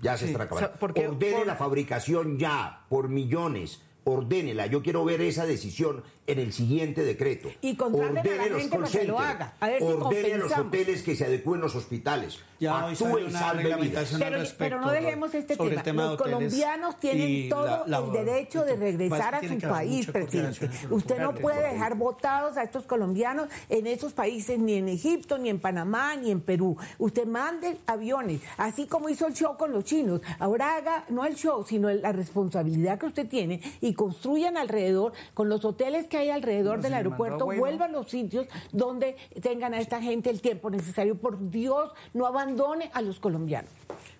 [0.00, 0.72] Ya se están acabando.
[0.80, 4.66] Ordene la fabricación ya por millones ordénela.
[4.66, 7.48] Yo quiero ver esa decisión en el siguiente decreto.
[7.62, 9.54] Y ordene a la gente para que lo haga.
[9.58, 12.38] A ver ordene a los hoteles que se adecúen los hospitales.
[12.60, 14.16] Ya Actúe y salve vidas.
[14.18, 16.06] Pero, pero, no dejemos este tema.
[16.06, 20.68] los colombianos tienen todo el derecho de regresar a su país, presidente.
[20.90, 25.48] Usted no puede dejar votados a estos colombianos en esos países, ni en Egipto, ni
[25.48, 26.76] en Panamá, ni en Perú.
[26.98, 30.20] Usted mande aviones, así como hizo el show con los chinos.
[30.40, 35.48] Ahora haga, no el show, sino la responsabilidad que usted tiene y construyan alrededor, con
[35.48, 40.30] los hoteles que hay alrededor del aeropuerto, vuelvan los sitios donde tengan a esta gente
[40.30, 41.16] el tiempo necesario.
[41.16, 43.70] Por Dios, no abandone a los colombianos.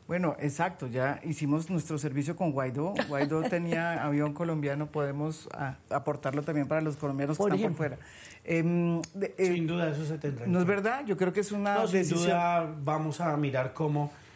[0.06, 2.94] Bueno, exacto, ya hicimos nuestro servicio con Guaidó.
[3.08, 7.98] Guaidó tenía avión colombiano, podemos ah, aportarlo también para los colombianos que están por fuera.
[8.44, 10.46] Em, eh, sin duda, eso se tendrá.
[10.46, 11.74] No es verdad, yo creo que es una.
[11.74, 14.27] No, sin duda, vamos a mirar cómo eh,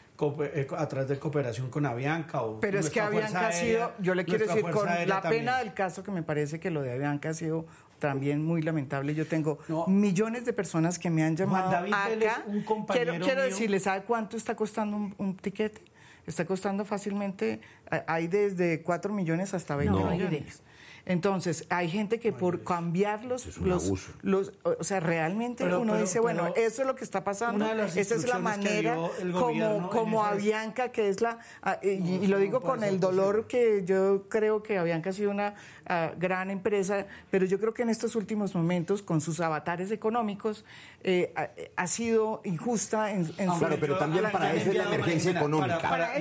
[0.77, 4.25] a través de cooperación con Avianca o pero es que Avianca ha sido yo le
[4.25, 7.35] quiero decir con la pena del caso que me parece que lo de Avianca ha
[7.35, 7.67] sido
[8.03, 9.15] también muy lamentable.
[9.15, 12.43] Yo tengo millones de personas que me han llamado acá.
[12.47, 15.83] Un quiero, quiero decirle, ¿sabe cuánto está costando un, un tiquete?
[16.27, 17.61] Está costando fácilmente,
[18.07, 20.63] hay desde 4 millones hasta 20 millones.
[21.05, 23.59] Entonces, hay gente que por cambiar los,
[24.23, 28.29] los, o sea, realmente uno dice, bueno, eso es lo que está pasando, esa es
[28.29, 28.97] la manera
[29.33, 34.29] como, como Avianca, que es la, ah, y, lo digo con el dolor que yo
[34.29, 35.55] creo que Avianca ha sido una
[35.87, 40.65] ah, gran empresa, pero yo creo que en estos últimos momentos, con sus avatares económicos,
[41.03, 41.35] eh,
[41.75, 45.81] ha, sido injusta en, en ah, Claro, pero también para eso es la emergencia económica.
[45.81, 46.17] Para,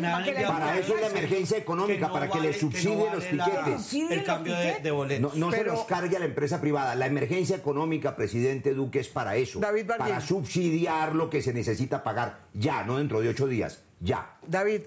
[0.79, 3.93] eso es la emergencia económica, para que le subsidie los piquetes.
[3.93, 4.70] El cambio de
[5.19, 6.95] no, se los cargue a la empresa privada.
[6.95, 9.59] La emergencia económica, presidente Duque, es para eso.
[9.59, 13.83] para subsidiar lo que se necesita pagar ya, no dentro de ocho días.
[13.99, 14.37] Ya.
[14.47, 14.81] David.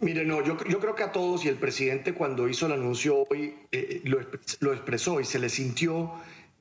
[0.00, 3.24] Mire, no, yo, yo creo que a todos, y el presidente cuando hizo el anuncio
[3.30, 6.12] hoy eh, lo, expresó y se le sintió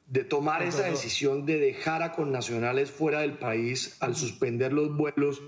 [0.07, 5.41] de tomar esa decisión de dejar a connacionales fuera del país al suspender los vuelos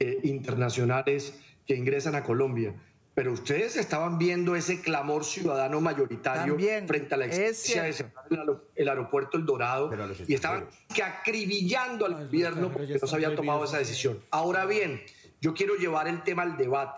[0.00, 1.34] eh, internacionales
[1.66, 2.74] que ingresan a Colombia
[3.18, 6.56] pero ustedes estaban viendo ese clamor ciudadano mayoritario
[6.86, 8.04] frente a la existencia de
[8.76, 9.90] el aeropuerto El Dorado
[10.28, 14.22] y estaban que acribillando al gobierno porque no se había tomado esa decisión.
[14.30, 15.02] Ahora bien,
[15.40, 16.96] yo quiero llevar el tema al debate.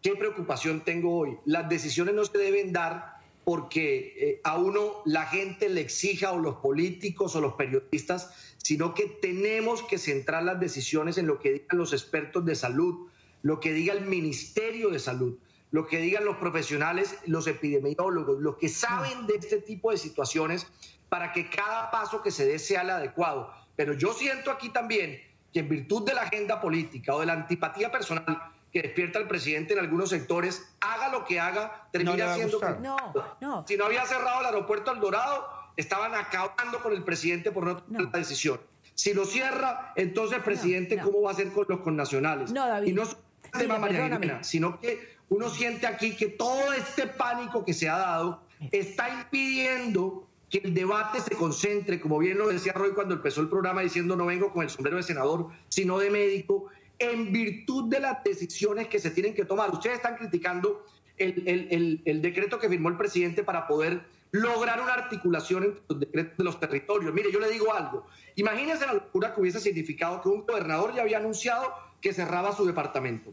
[0.00, 1.36] ¿Qué preocupación tengo hoy?
[1.44, 6.38] Las decisiones no se deben dar porque eh, a uno la gente le exija o
[6.38, 11.52] los políticos o los periodistas, sino que tenemos que centrar las decisiones en lo que
[11.52, 13.10] digan los expertos de salud,
[13.42, 15.36] lo que diga el Ministerio de Salud
[15.70, 20.66] lo que digan los profesionales, los epidemiólogos, los que saben de este tipo de situaciones,
[21.08, 23.52] para que cada paso que se dé sea el adecuado.
[23.76, 25.20] Pero yo siento aquí también
[25.52, 29.26] que en virtud de la agenda política o de la antipatía personal que despierta el
[29.26, 32.60] presidente en algunos sectores, haga lo que haga, termina siendo...
[32.80, 32.96] No,
[33.40, 33.64] no.
[33.66, 37.76] Si no había cerrado el aeropuerto El Dorado, estaban acabando con el presidente por no
[37.78, 38.60] tomar la decisión.
[38.94, 42.52] Si lo cierra, entonces, presidente, ¿cómo va a ser con los connacionales?
[42.52, 42.88] No, David.
[42.88, 43.04] Y no
[43.50, 48.42] tema María sino que uno siente aquí que todo este pánico que se ha dado
[48.72, 53.48] está impidiendo que el debate se concentre, como bien lo decía Roy cuando empezó el
[53.48, 56.66] programa diciendo no vengo con el sombrero de senador, sino de médico,
[56.98, 59.70] en virtud de las decisiones que se tienen que tomar.
[59.70, 60.84] Ustedes están criticando
[61.16, 64.02] el, decreto que firmó el presidente para poder
[64.32, 67.14] lograr una articulación entre los decretos de los territorios.
[67.14, 68.04] Mire, yo le digo algo.
[68.34, 72.66] Imagínense la locura que hubiese significado que un gobernador ya había anunciado que cerraba su
[72.66, 73.32] departamento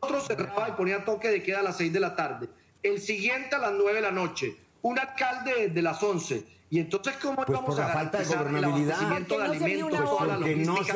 [0.00, 2.48] otro cerraba y ponía toque de queda a las 6 de la tarde.
[2.82, 4.56] El siguiente a las 9 de la noche.
[4.82, 6.44] Un alcalde de las 11.
[6.70, 8.98] Y entonces, ¿cómo pues vamos a falta de gobernabilidad?
[8.98, 10.94] de alimentos, toda la logística?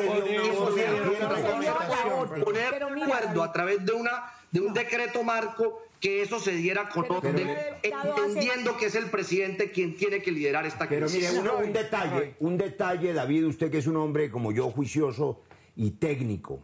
[2.43, 7.05] Poner acuerdo a través de, una, de un decreto marco que eso se diera con
[7.81, 11.31] entendiendo que es el presidente quien tiene que liderar esta crisis.
[11.31, 15.41] Pero mire, un detalle, un detalle, David, usted que es un hombre como yo, juicioso
[15.75, 16.61] y técnico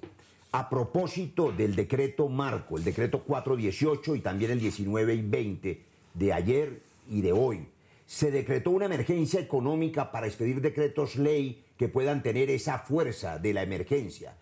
[0.55, 5.81] a propósito del decreto marco, el decreto 418 y también el 19 y 20
[6.13, 7.67] de ayer y de hoy,
[8.05, 13.53] se decretó una emergencia económica para expedir decretos ley que puedan tener esa fuerza de
[13.53, 14.37] la emergencia.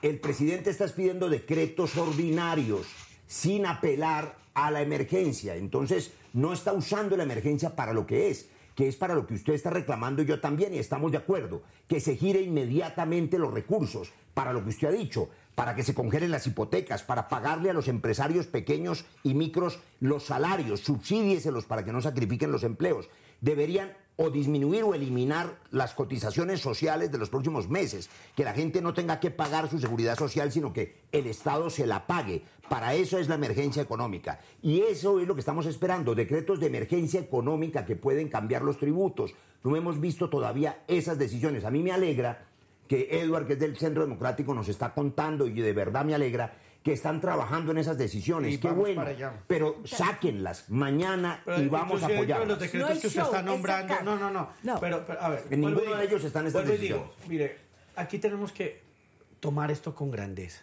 [0.00, 2.86] El presidente está pidiendo decretos ordinarios
[3.26, 5.54] sin apelar a la emergencia.
[5.54, 9.34] Entonces, no está usando la emergencia para lo que es, que es para lo que
[9.34, 14.12] usted está reclamando yo también, y estamos de acuerdo, que se gire inmediatamente los recursos,
[14.32, 17.72] para lo que usted ha dicho, para que se congelen las hipotecas, para pagarle a
[17.72, 23.08] los empresarios pequeños y micros los salarios, subsídieselos para que no sacrifiquen los empleos.
[23.40, 28.80] Deberían o disminuir o eliminar las cotizaciones sociales de los próximos meses, que la gente
[28.80, 32.44] no tenga que pagar su seguridad social, sino que el Estado se la pague.
[32.68, 34.38] Para eso es la emergencia económica.
[34.62, 38.78] Y eso es lo que estamos esperando, decretos de emergencia económica que pueden cambiar los
[38.78, 39.34] tributos.
[39.64, 41.64] No hemos visto todavía esas decisiones.
[41.64, 42.46] A mí me alegra
[42.88, 46.54] que Edward, que es del Centro Democrático, nos está contando y de verdad me alegra
[46.82, 48.58] que están trabajando en esas decisiones.
[48.58, 49.04] Qué bueno.
[49.46, 52.48] Pero sáquenlas mañana y vamos a apoyarlas.
[52.48, 53.94] los decretos que usted está nombrando.
[54.02, 55.44] No, no, no, Pero, a ver.
[55.50, 57.08] En ninguno de ellos están estas decisiones.
[57.28, 57.58] mire,
[57.94, 58.82] aquí tenemos que
[59.40, 60.62] tomar esto con grandeza.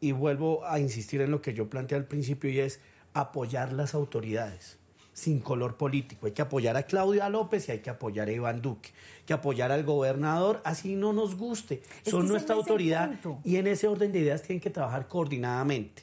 [0.00, 2.80] Y vuelvo a insistir en lo que yo planteé al principio y es
[3.12, 4.79] apoyar las autoridades.
[5.12, 6.26] Sin color político.
[6.26, 8.90] Hay que apoyar a Claudia López y hay que apoyar a Iván Duque.
[9.18, 11.82] Hay que apoyar al gobernador, así no nos guste.
[12.04, 13.12] Son nuestra autoridad
[13.44, 16.02] y en ese orden de ideas tienen que trabajar coordinadamente.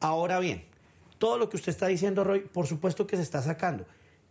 [0.00, 0.64] Ahora bien,
[1.18, 3.84] todo lo que usted está diciendo, Roy, por supuesto que se está sacando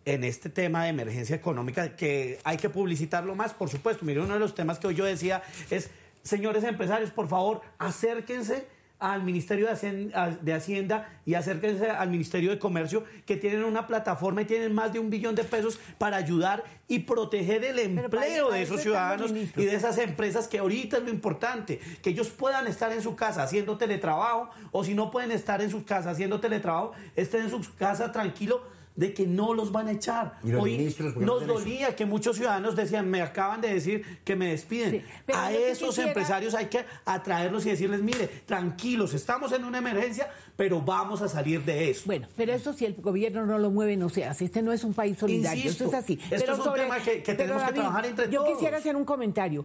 [0.06, 4.06] en este tema de emergencia económica, que hay que publicitarlo más, por supuesto.
[4.06, 5.90] Mire, uno de los temas que hoy yo decía es,
[6.24, 8.68] señores empresarios, por favor, acérquense
[9.00, 14.46] al Ministerio de Hacienda, y acérquense al Ministerio de Comercio, que tienen una plataforma y
[14.46, 18.82] tienen más de un billón de pesos para ayudar y proteger el empleo de esos
[18.82, 23.02] ciudadanos y de esas empresas que ahorita es lo importante, que ellos puedan estar en
[23.02, 27.42] su casa haciendo teletrabajo o si no pueden estar en su casa haciendo teletrabajo, estén
[27.44, 30.40] en su casa tranquilo de que no los van a echar.
[30.60, 35.06] Hoy nos dolía que muchos ciudadanos decían, me acaban de decir que me despiden.
[35.34, 40.82] a esos empresarios hay que atraerlos y decirles, mire, tranquilos, estamos en una emergencia, pero
[40.82, 42.04] vamos a salir de eso.
[42.08, 44.46] Bueno, pero eso si el gobierno no lo mueve, no se hace.
[44.46, 46.20] Este no es un país solidario, eso es así.
[46.32, 48.50] Esto es un tema que, tenemos que trabajar entre yo todos.
[48.50, 49.64] Yo quisiera hacer un comentario.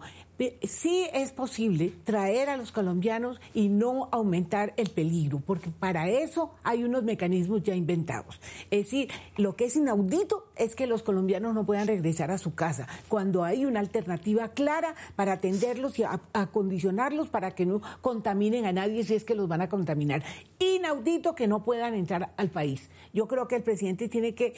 [0.62, 6.52] Sí es posible traer a los colombianos y no aumentar el peligro, porque para eso
[6.62, 8.40] hay unos mecanismos ya inventados.
[8.70, 12.54] Es decir, lo que es inaudito es que los colombianos no puedan regresar a su
[12.54, 18.72] casa cuando hay una alternativa clara para atenderlos y acondicionarlos para que no contaminen a
[18.72, 20.22] nadie si es que los van a contaminar.
[20.58, 22.90] Inaudito que no puedan entrar al país.
[23.12, 24.54] Yo creo que el presidente tiene que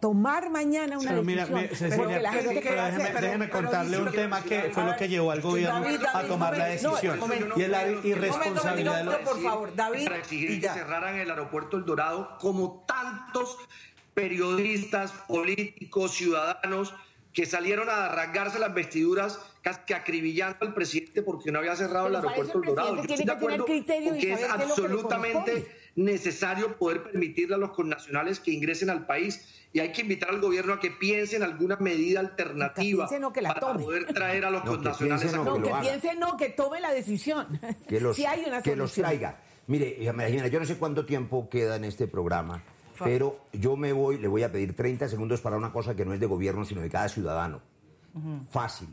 [0.00, 1.68] tomar mañana una decisión.
[3.20, 7.20] déjeme, contarle un tema que fue lo que llevó al gobierno a tomar la decisión.
[7.56, 9.16] y es la irresponsabilidad de los...
[9.16, 10.04] por favor, David.
[10.04, 13.58] Para exigir que cerraran el aeropuerto El Dorado como tantos
[14.14, 16.94] periodistas, políticos, ciudadanos
[17.34, 22.06] que salieron a rasgarse las vestiduras casi que acribillando al presidente porque no había cerrado
[22.06, 22.96] el aeropuerto El Dorado.
[22.96, 23.78] Yo estoy de acuerdo que
[24.32, 29.48] es absolutamente necesario poder permitirle a los connacionales que ingresen al país.
[29.72, 34.06] Y hay que invitar al gobierno a que piense en alguna medida alternativa para poder
[34.06, 37.58] traer a los connacionales a no, que, piense no, que tome la decisión.
[37.88, 39.40] Que los, si hay una que los traiga.
[39.66, 42.62] Mire, imagina, yo no sé cuánto tiempo queda en este programa
[43.02, 46.12] pero yo me voy, le voy a pedir 30 segundos para una cosa que no
[46.12, 47.60] es de gobierno, sino de cada ciudadano.
[48.50, 48.88] Fácil.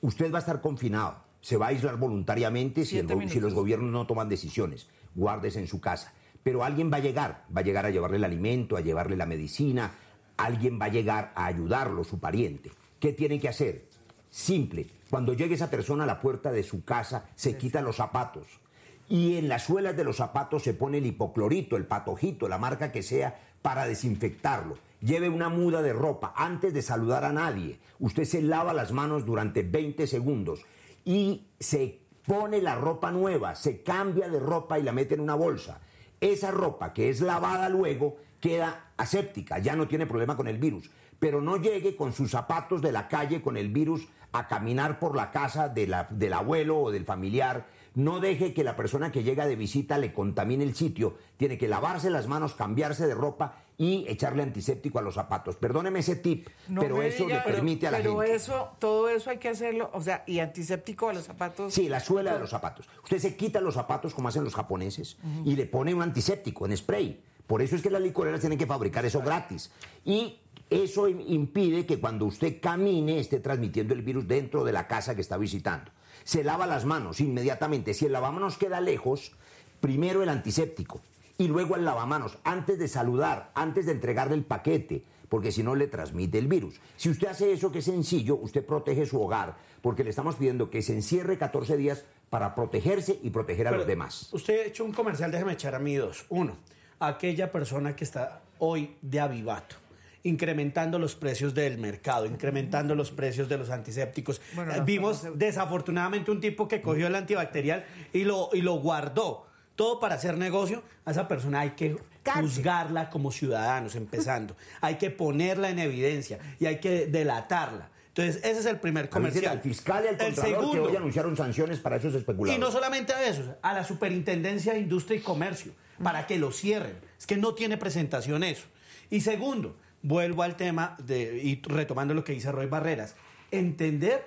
[0.00, 4.06] Usted va a estar confinado, se va a aislar voluntariamente si, si, los gobiernos no
[4.06, 4.88] toman decisiones.
[5.14, 6.12] Guárdese en su casa.
[6.42, 9.26] Pero alguien va a llegar, va a llegar a llevarle el alimento, a llevarle la
[9.26, 9.92] medicina,
[10.36, 12.70] alguien va a llegar a ayudarlo, su pariente.
[12.98, 13.88] ¿Qué tiene que hacer?
[14.28, 14.86] Simple.
[15.10, 18.61] Cuando llegue esa persona a la puerta de su casa, se quita los zapatos
[19.08, 22.92] y en las suelas de los zapatos se pone el hipoclorito, el patojito, la marca
[22.92, 24.78] que sea, para desinfectarlo.
[25.00, 27.78] Lleve una muda de ropa antes de saludar a nadie.
[27.98, 30.64] Usted se lava las manos durante 20 segundos
[31.04, 35.34] y se pone la ropa nueva, se cambia de ropa y la mete en una
[35.34, 35.80] bolsa.
[36.20, 40.90] Esa ropa que es lavada luego queda aséptica, ya no tiene problema con el virus.
[41.18, 45.14] Pero no llegue con sus zapatos de la calle con el virus a caminar por
[45.14, 49.56] la casa del abuelo o del familiar no deje que la persona que llega de
[49.56, 51.16] visita le contamine el sitio.
[51.36, 55.56] Tiene que lavarse las manos, cambiarse de ropa y echarle antiséptico a los zapatos.
[55.56, 58.10] Perdóneme ese tip, pero eso le permite a la gente.
[58.10, 61.74] Pero eso, todo eso hay que hacerlo, o sea, y antiséptico a los zapatos.
[61.74, 62.88] Sí, la suela de los zapatos.
[63.02, 66.76] Usted se quita los zapatos como hacen los japoneses y le pone un antiséptico en
[66.76, 67.20] spray.
[67.46, 69.70] Por eso es que las licoreras tienen que fabricar eso gratis.
[70.04, 70.38] Y
[70.70, 75.20] eso impide que cuando usted camine esté transmitiendo el virus dentro de la casa que
[75.20, 75.90] está visitando
[76.24, 77.94] se lava las manos inmediatamente.
[77.94, 79.32] Si el lavamanos queda lejos,
[79.80, 81.00] primero el antiséptico
[81.38, 85.74] y luego el lavamanos, antes de saludar, antes de entregarle el paquete, porque si no
[85.74, 86.80] le transmite el virus.
[86.96, 90.68] Si usted hace eso que es sencillo, usted protege su hogar, porque le estamos pidiendo
[90.68, 94.28] que se encierre 14 días para protegerse y proteger a los demás.
[94.32, 96.26] Usted ha hecho un comercial, déjeme echar a mí dos.
[96.28, 96.58] Uno,
[97.00, 99.81] aquella persona que está hoy de avivato
[100.24, 104.40] incrementando los precios del mercado, incrementando los precios de los antisépticos.
[104.56, 109.46] Eh, vimos desafortunadamente un tipo que cogió el antibacterial y lo, y lo guardó.
[109.74, 114.56] Todo para hacer negocio, a esa persona hay que juzgarla como ciudadanos, empezando.
[114.80, 117.90] hay que ponerla en evidencia y hay que delatarla.
[118.14, 119.52] Entonces, ese es el primer comercial.
[119.52, 122.58] Al fiscal y al el segundo, que hoy anunciaron sanciones para esos especuladores.
[122.58, 126.52] Y no solamente a eso, a la Superintendencia de Industria y Comercio, para que lo
[126.52, 126.96] cierren.
[127.18, 128.64] Es que no tiene presentación eso.
[129.08, 133.14] Y segundo, vuelvo al tema de, y retomando lo que dice Roy Barreras,
[133.50, 134.26] entender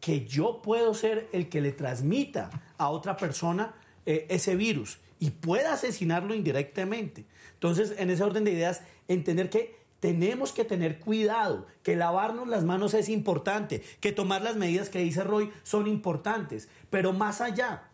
[0.00, 5.30] que yo puedo ser el que le transmita a otra persona eh, ese virus y
[5.30, 7.24] pueda asesinarlo indirectamente.
[7.54, 12.64] Entonces, en ese orden de ideas, entender que tenemos que tener cuidado, que lavarnos las
[12.64, 17.88] manos es importante, que tomar las medidas que dice Roy son importantes, pero más allá,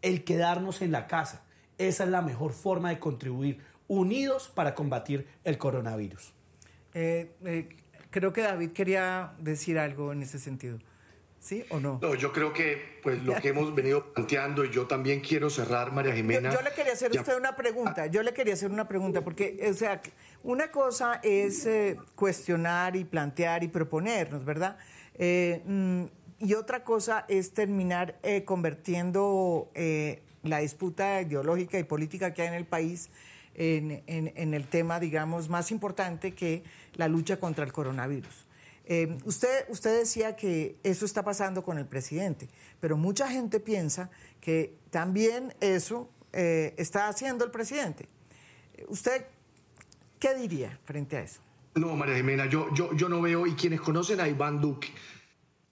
[0.00, 1.44] el quedarnos en la casa,
[1.78, 6.32] esa es la mejor forma de contribuir unidos para combatir el coronavirus.
[6.92, 10.78] Creo que David quería decir algo en ese sentido.
[11.42, 11.98] ¿Sí o no?
[12.00, 15.90] No, yo creo que pues lo que hemos venido planteando, y yo también quiero cerrar,
[15.90, 16.52] María Jimena.
[16.52, 19.58] Yo, le quería hacer a usted una pregunta, yo le quería hacer una pregunta, porque,
[19.68, 20.00] o sea,
[20.44, 24.76] una cosa es eh, cuestionar y plantear y proponernos, ¿verdad?
[25.16, 26.04] Eh, mm,
[26.38, 29.68] y otra cosa es terminar eh, convirtiendo
[30.44, 33.10] la disputa ideológica y política que hay en el país
[33.54, 36.62] en, el tema, digamos, más importante que
[36.94, 38.46] la lucha contra el coronavirus.
[38.84, 42.48] Eh, usted, usted decía que eso está pasando con el presidente,
[42.80, 48.08] pero mucha gente piensa que también eso eh, está haciendo el presidente.
[48.88, 49.26] ¿Usted
[50.18, 51.40] qué diría frente a eso?
[51.74, 54.88] No, María Jimena, yo, yo, yo no veo, y quienes conocen a Iván Duque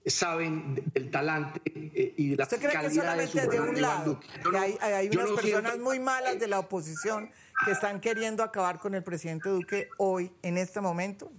[0.05, 4.19] saben del talante eh, y de la ¿Usted cree que solamente de, un lado?
[4.19, 7.29] que hay, hay unas personas muy malas de la oposición
[7.65, 11.31] que están queriendo acabar con el presidente Duque hoy, en este momento?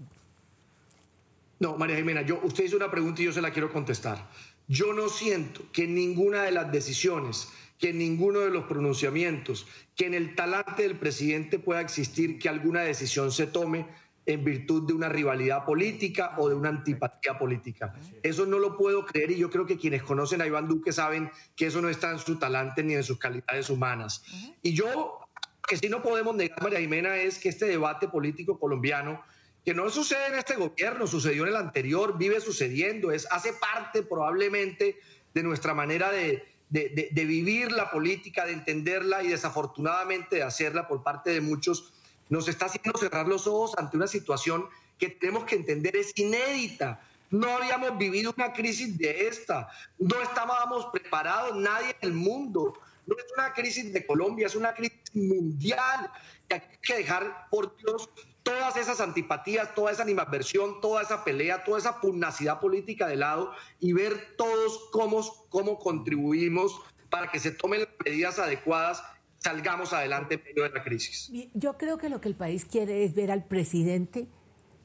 [1.58, 4.28] No, María Jimena, yo, usted hizo una pregunta y yo se la quiero contestar.
[4.68, 7.48] Yo no siento que en ninguna de las decisiones,
[7.78, 12.48] que en ninguno de los pronunciamientos, que en el talante del presidente pueda existir que
[12.48, 13.86] alguna decisión se tome
[14.24, 17.94] en virtud de una rivalidad política o de una antipatía política.
[18.22, 21.30] Eso no lo puedo creer y yo creo que quienes conocen a Iván Duque saben
[21.56, 24.22] que eso no está en su talante ni en sus calidades humanas.
[24.62, 25.18] Y yo,
[25.66, 29.22] que sí no podemos negar, María Jimena, es que este debate político colombiano
[29.64, 34.02] que no sucede en este gobierno, sucedió en el anterior, vive sucediendo, es, hace parte
[34.02, 34.98] probablemente
[35.34, 41.02] de nuestra manera de, de, vivir la política, de entenderla y desafortunadamente de hacerla por
[41.02, 41.92] parte de muchos,
[42.32, 44.64] nos está haciendo cerrar los ojos ante una situación
[44.98, 46.98] que tenemos que entender es inédita.
[47.30, 49.68] No habíamos vivido una crisis de esta,
[49.98, 52.72] no estábamos preparados, nadie en el mundo.
[53.06, 56.10] No es una crisis de Colombia, es una crisis mundial.
[56.48, 58.08] Y hay que dejar, por Dios,
[58.42, 63.52] todas esas antipatías, toda esa animadversión, toda esa pelea, toda esa pugnacidad política de lado
[63.78, 65.20] y ver todos cómo,
[65.50, 66.80] cómo contribuimos
[67.10, 69.04] para que se tomen las medidas adecuadas
[69.42, 71.30] salgamos adelante en medio de la crisis.
[71.54, 74.28] Yo creo que lo que el país quiere es ver al presidente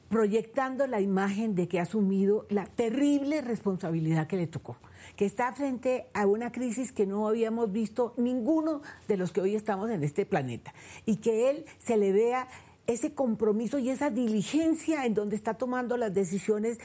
[0.08, 4.78] proyectando la imagen de que ha asumido la terrible responsabilidad que le tocó,
[5.16, 9.54] que está frente a una crisis que no habíamos visto ninguno de los que hoy
[9.54, 10.72] estamos en este planeta
[11.04, 12.48] y que él se le vea
[12.86, 16.78] ese compromiso y esa diligencia en donde está tomando las decisiones,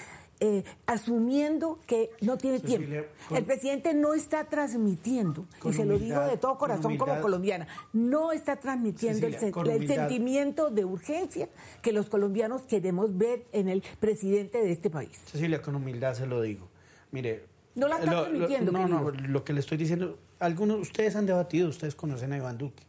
[0.45, 3.07] eh, asumiendo que no tiene tiempo.
[3.33, 8.33] el presidente no está transmitiendo, y se lo digo de todo corazón como colombiana, no
[8.33, 9.39] está transmitiendo el,
[9.87, 11.47] sentimiento de urgencia
[11.81, 15.17] que los colombianos queremos ver en el presidente de este país.
[15.27, 16.67] Cecilia, con humildad se lo digo.
[17.11, 18.73] Mire, no la está transmitiendo.
[18.73, 22.57] no, no, lo que le estoy diciendo, algunos, ustedes han debatido, ustedes conocen a Iván
[22.57, 22.83] Duque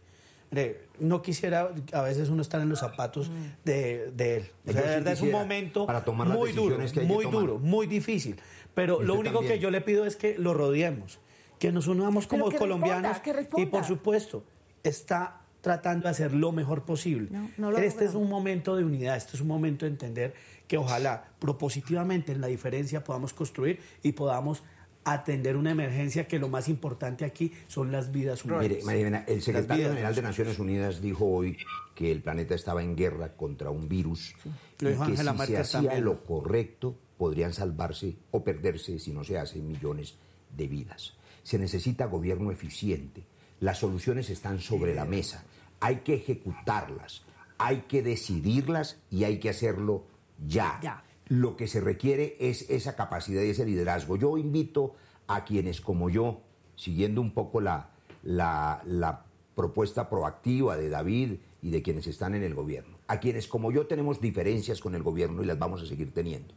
[0.99, 3.31] no quisiera a veces uno estar en los zapatos
[3.65, 4.51] de, él.
[4.67, 5.87] O sea, de verdad es un momento
[6.25, 8.37] muy duro, muy duro, muy difícil.
[8.75, 11.19] Pero lo único que yo le pido es que lo rodeemos,
[11.59, 13.19] que nos unamos como colombianos
[13.57, 14.45] y por supuesto
[14.83, 17.31] está tratando de hacer lo mejor posible.
[17.79, 20.35] este es un momento de unidad, este es un momento de entender
[20.69, 24.63] que ojalá propositivamente en la diferencia podamos construir y podamos
[25.05, 28.69] atender una emergencia que lo más importante aquí son las vidas humanas.
[28.69, 31.59] Mire, María el secretario general de Naciones Unidas dijo hoy
[31.95, 34.35] que el planeta estaba en guerra contra un virus
[34.81, 39.67] y que si se hacía lo correcto podrían salvarse o perderse si no se hacen
[39.67, 40.17] millones
[40.57, 41.15] de vidas.
[41.43, 43.25] Se necesita gobierno eficiente.
[43.61, 45.45] Las soluciones están sobre la mesa.
[45.81, 47.23] Hay que ejecutarlas,
[47.59, 50.07] hay que decidirlas y hay que hacerlo
[50.39, 50.81] ya.
[50.83, 54.17] ya lo que se requiere es esa capacidad y ese liderazgo.
[54.17, 54.95] Yo invito
[55.27, 56.41] a quienes como yo,
[56.77, 57.91] siguiendo un poco la,
[58.23, 63.71] la, propuesta proactiva de David y de quienes están en el gobierno, a quienes como
[63.71, 66.53] yo tenemos diferencias con el gobierno y las vamos a seguir teniendo,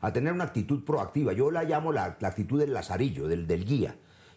[0.00, 1.34] a tener una actitud proactiva.
[1.34, 3.96] Yo la llamo la, actitud del lazarillo, del, del guía,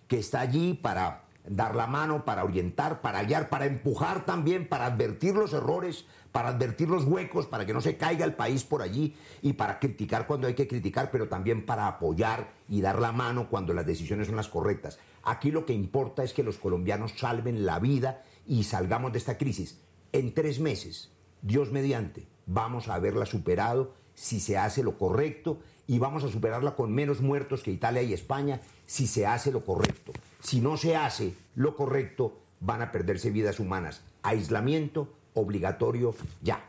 [0.09, 4.85] que está allí para dar la mano, para orientar, para guiar, para empujar también, para
[4.85, 8.81] advertir los errores, para advertir los huecos, para que no se caiga el país por
[8.81, 13.11] allí y para criticar cuando hay que criticar, pero también para apoyar y dar la
[13.11, 14.99] mano cuando las decisiones son las correctas.
[15.23, 19.37] Aquí lo que importa es que los colombianos salven la vida y salgamos de esta
[19.37, 19.79] crisis.
[20.13, 21.11] En tres meses,
[21.41, 26.75] Dios mediante, vamos a haberla superado si se hace lo correcto y vamos a superarla
[26.75, 30.11] con menos muertos que Italia y España si se hace lo correcto.
[30.41, 34.01] Si no se hace lo correcto, van a perderse vidas humanas.
[34.23, 36.61] Aislamiento obligatorio ya.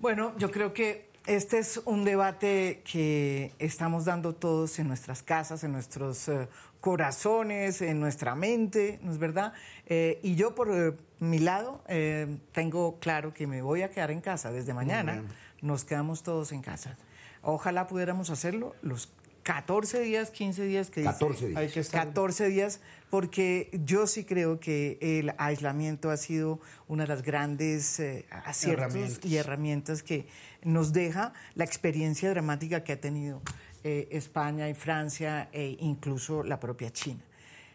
[0.00, 5.64] Bueno, yo creo que este es un debate que estamos dando todos en nuestras casas,
[5.64, 6.48] en nuestros eh,
[6.80, 9.54] corazones, en nuestra mente, ¿no es verdad?
[9.86, 11.82] Eh, y yo por eh, mi lado
[12.52, 15.22] tengo claro que me voy a quedar en casa desde mañana
[15.64, 16.96] nos quedamos todos en casa.
[17.42, 19.08] Ojalá pudiéramos hacerlo los
[19.44, 21.46] 14 días, 15 días que 14 dice.
[21.48, 21.58] días.
[21.60, 22.80] Hay que 14 días,
[23.10, 28.86] porque yo sí creo que el aislamiento ha sido una de las grandes eh, aciertos
[28.94, 29.24] Herramientas.
[29.30, 30.26] y herramientas que
[30.62, 33.42] nos deja la experiencia dramática que ha tenido
[33.84, 37.20] eh, España y Francia e incluso la propia China.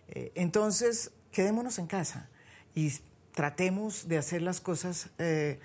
[0.10, 2.30] Eh, entonces, quedémonos en casa
[2.74, 2.92] y
[3.36, 5.60] tratemos de hacer las cosas eh,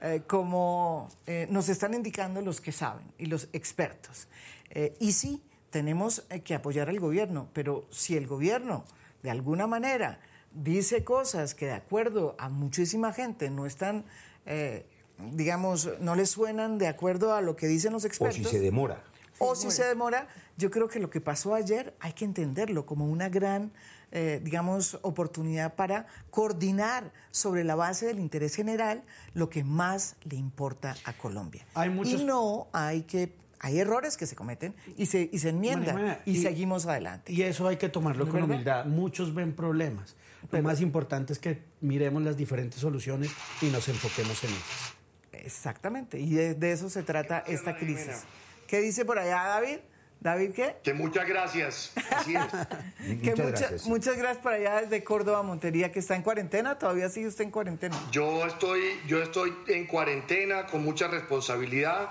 [0.00, 4.26] eh, como eh, nos están indicando los que saben y los expertos.
[4.70, 8.84] Eh, y sí, tenemos eh, que apoyar al gobierno, pero si el gobierno
[9.22, 10.20] de alguna manera
[10.52, 14.04] dice cosas que de acuerdo a muchísima gente no están,
[14.46, 14.86] eh,
[15.32, 18.36] digamos, no les suenan de acuerdo a lo que dicen los O expertos.
[18.38, 19.02] si se demora.
[19.38, 23.06] O si se demora, yo creo que lo que pasó ayer hay que entenderlo como
[23.06, 23.72] una gran,
[24.12, 29.02] eh, digamos, oportunidad para coordinar sobre la base del interés general
[29.32, 31.64] lo que más le importa a Colombia.
[31.74, 35.50] Hay muchos- Y no hay que, hay errores que se cometen y se, y se
[35.50, 37.32] enmiendan María María, y, y- seguimos adelante.
[37.32, 38.54] Y eso hay que tomarlo ¿De con verdad?
[38.54, 38.84] humildad.
[38.86, 40.16] Muchos ven problemas.
[40.50, 43.30] Lo más importante es que miremos las diferentes soluciones
[43.60, 44.94] y nos enfoquemos en ellas.
[45.32, 48.24] Exactamente, y de, de eso se trata esta crisis.
[48.66, 49.78] ¿Qué dice por allá David?
[50.20, 50.76] ¿David qué?
[50.82, 51.92] Que muchas gracias.
[52.14, 52.42] Así es.
[53.22, 53.86] Que Muchas mucha- gracias.
[53.86, 56.78] muchas gracias por allá desde Córdoba, Montería, que está en cuarentena.
[56.78, 57.96] ¿Todavía sigue usted en cuarentena?
[58.12, 62.10] Yo estoy, yo estoy en cuarentena con mucha responsabilidad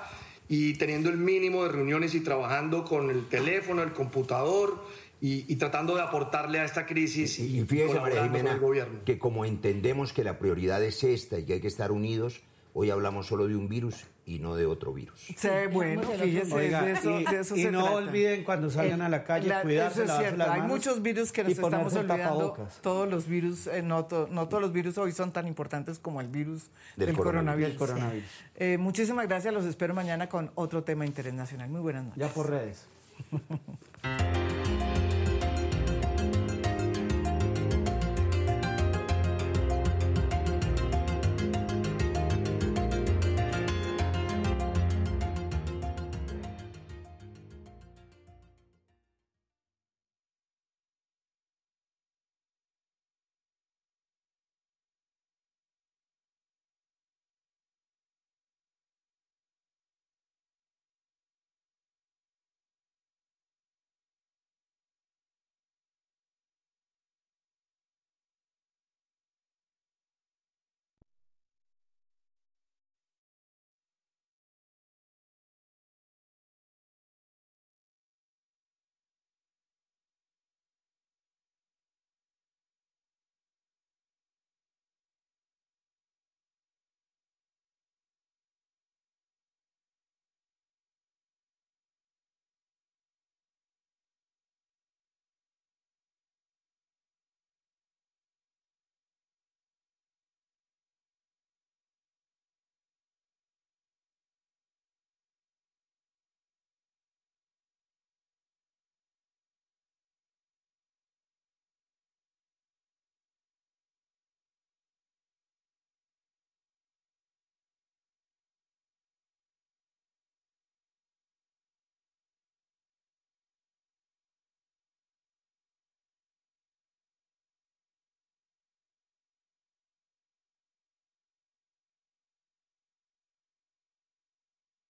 [0.50, 4.84] y teniendo el mínimo de reuniones y trabajando con el teléfono, el computador
[5.22, 8.60] y, y tratando de aportarle a esta crisis y, Y fíjese, María con Jimena, el
[8.60, 9.00] gobierno.
[9.06, 12.42] que como entendemos que la prioridad es esta y que hay que estar unidos,
[12.74, 15.20] hoy hablamos solo de un virus y no de otro virus.
[15.36, 17.96] Sí, bueno, fíjese, Oiga, de eso, y, de eso y se no trata.
[17.98, 20.38] olviden cuando salgan a la calle La- cuidarse, eso es cierto.
[20.38, 22.24] las Hay manos muchos virus que nos y estamos olvidando.
[22.24, 22.80] tapabocas.
[22.82, 26.22] Todos los virus, eh, no, to- no todos los virus hoy son tan importantes como
[26.22, 27.76] el virus del, Del coronavirus.
[28.56, 29.52] Eh, muchísimas gracias.
[29.52, 31.70] Los espero mañana con otro tema de interés nacional.
[31.70, 32.20] Muy buenas noches.
[32.20, 32.86] Ya por redes.